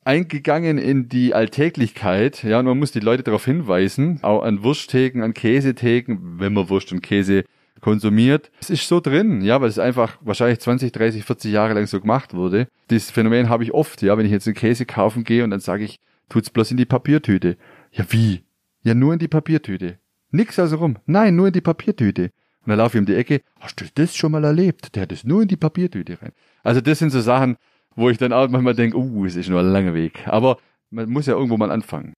[0.05, 5.23] eingegangen in die Alltäglichkeit, ja, und man muss die Leute darauf hinweisen, auch an Wursttheken,
[5.23, 7.45] an Käsetheken, wenn man Wurst und Käse
[7.81, 8.51] konsumiert.
[8.61, 12.01] Es ist so drin, ja, weil es einfach wahrscheinlich 20, 30, 40 Jahre lang so
[12.01, 12.68] gemacht wurde.
[12.91, 15.61] Dieses Phänomen habe ich oft, ja, wenn ich jetzt einen Käse kaufen gehe und dann
[15.61, 15.99] sage ich,
[16.29, 17.57] tut's bloß in die Papiertüte.
[17.93, 18.43] Ja, wie?
[18.83, 19.99] Ja, nur in die Papiertüte.
[20.31, 20.97] Nix also rum.
[21.07, 22.31] Nein, nur in die Papiertüte.
[22.66, 24.95] Und dann laufe ich um die Ecke, hast du das schon mal erlebt?
[24.95, 26.33] Der hat es nur in die Papiertüte rein.
[26.64, 27.57] Also das sind so Sachen,
[27.95, 30.27] wo ich dann auch manchmal denke, uh, es ist nur ein langer Weg.
[30.27, 30.59] Aber
[30.91, 32.12] man muss ja irgendwo mal anfangen.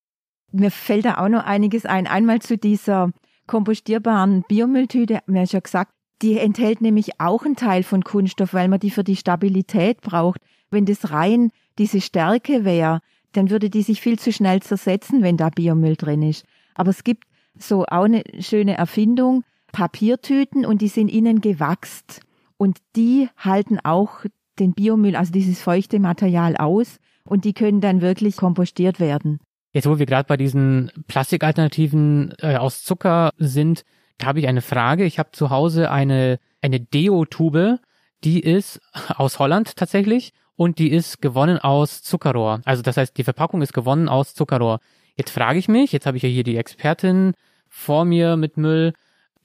[0.50, 2.06] Mir fällt da auch noch einiges ein.
[2.06, 3.12] Einmal zu dieser
[3.48, 5.92] kompostierbaren Biomülltüte, mir schon gesagt,
[6.22, 10.40] die enthält nämlich auch einen Teil von Kunststoff, weil man die für die Stabilität braucht.
[10.70, 13.00] Wenn das rein diese Stärke wäre,
[13.32, 16.44] dann würde die sich viel zu schnell zersetzen, wenn da Biomüll drin ist.
[16.74, 17.24] Aber es gibt
[17.58, 22.20] so auch eine schöne Erfindung, Papiertüten und die sind innen gewachst.
[22.56, 24.24] Und die halten auch
[24.58, 29.40] den Biomüll, also dieses feuchte Material aus und die können dann wirklich kompostiert werden.
[29.78, 33.84] Jetzt, wo wir gerade bei diesen Plastikalternativen äh, aus Zucker sind,
[34.18, 35.04] da habe ich eine Frage.
[35.04, 37.78] Ich habe zu Hause eine, eine Deo-Tube,
[38.24, 38.80] die ist
[39.14, 42.60] aus Holland tatsächlich und die ist gewonnen aus Zuckerrohr.
[42.64, 44.80] Also das heißt, die Verpackung ist gewonnen aus Zuckerrohr.
[45.14, 47.34] Jetzt frage ich mich, jetzt habe ich ja hier die Expertin
[47.68, 48.94] vor mir mit Müll,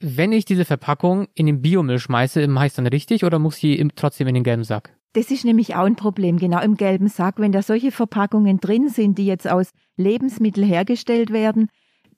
[0.00, 3.62] wenn ich diese Verpackung in den Biomüll schmeiße, mache ich es dann richtig oder muss
[3.62, 4.96] ich trotzdem in den gelben Sack?
[5.14, 7.38] Das ist nämlich auch ein Problem, genau im gelben Sack.
[7.38, 11.68] Wenn da solche Verpackungen drin sind, die jetzt aus Lebensmitteln hergestellt werden,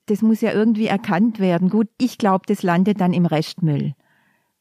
[0.07, 1.69] das muss ja irgendwie erkannt werden.
[1.69, 3.93] Gut, ich glaube, das landet dann im Restmüll,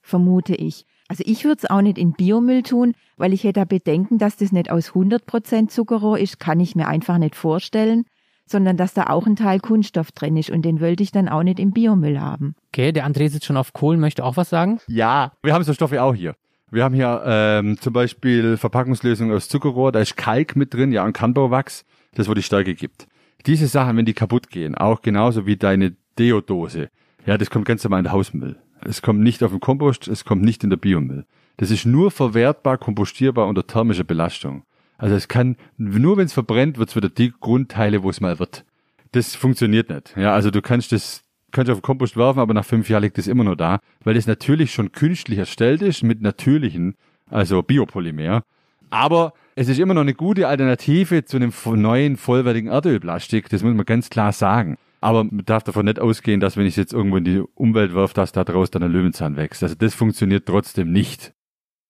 [0.03, 0.85] vermute ich.
[1.09, 4.37] Also ich würde es auch nicht in Biomüll tun, weil ich hätte da Bedenken, dass
[4.37, 8.05] das nicht aus 100% Zuckerrohr ist, kann ich mir einfach nicht vorstellen,
[8.45, 11.43] sondern dass da auch ein Teil Kunststoff drin ist und den wollte ich dann auch
[11.43, 12.55] nicht im Biomüll haben.
[12.69, 14.81] Okay, der André sitzt schon auf Kohlen, möchte auch was sagen?
[14.89, 16.35] Ja, wir haben so Stoffe auch hier.
[16.71, 21.05] Wir haben hier ähm, zum Beispiel Verpackungslösung aus Zuckerrohr, da ist Kalk mit drin, ja,
[21.05, 23.07] und Kernbauwachs, das wo die Stärke gibt.
[23.47, 26.91] Diese Sachen, wenn die kaputt gehen, auch genauso wie deine Deodose,
[27.25, 28.57] ja, das kommt ganz normal in den Hausmüll.
[28.85, 31.25] Es kommt nicht auf den Kompost, es kommt nicht in der Biomüll.
[31.57, 34.65] Das ist nur verwertbar, kompostierbar unter thermischer Belastung.
[34.99, 38.39] Also es kann, nur wenn es verbrennt, wird es wieder die Grundteile, wo es mal
[38.39, 38.65] wird.
[39.13, 40.15] Das funktioniert nicht.
[40.17, 41.23] Ja, also du kannst das
[41.57, 43.79] könnt ihr auf den Kompost werfen, aber nach fünf Jahren liegt es immer noch da,
[44.05, 46.97] weil es natürlich schon künstlich erstellt ist mit natürlichen,
[47.31, 48.43] also Biopolymer.
[48.91, 53.49] Aber es ist immer noch eine gute Alternative zu einem neuen, vollwertigen Erdölplastik.
[53.49, 54.77] Das muss man ganz klar sagen.
[55.01, 57.95] Aber man darf davon nicht ausgehen, dass wenn ich es jetzt irgendwo in die Umwelt
[57.95, 59.63] wirf, dass da draus dann ein Löwenzahn wächst.
[59.63, 61.33] Also das funktioniert trotzdem nicht.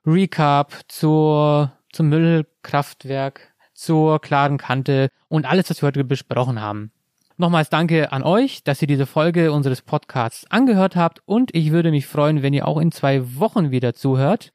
[0.05, 6.91] Recap, zur, zum Müllkraftwerk, zur klaren Kante und alles, was wir heute besprochen haben.
[7.37, 11.89] Nochmals danke an euch, dass ihr diese Folge unseres Podcasts angehört habt und ich würde
[11.89, 14.53] mich freuen, wenn ihr auch in zwei Wochen wieder zuhört.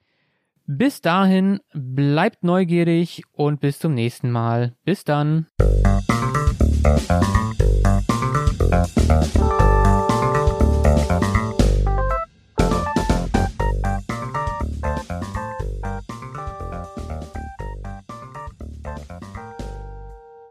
[0.66, 4.74] Bis dahin, bleibt neugierig und bis zum nächsten Mal.
[4.84, 5.46] Bis dann.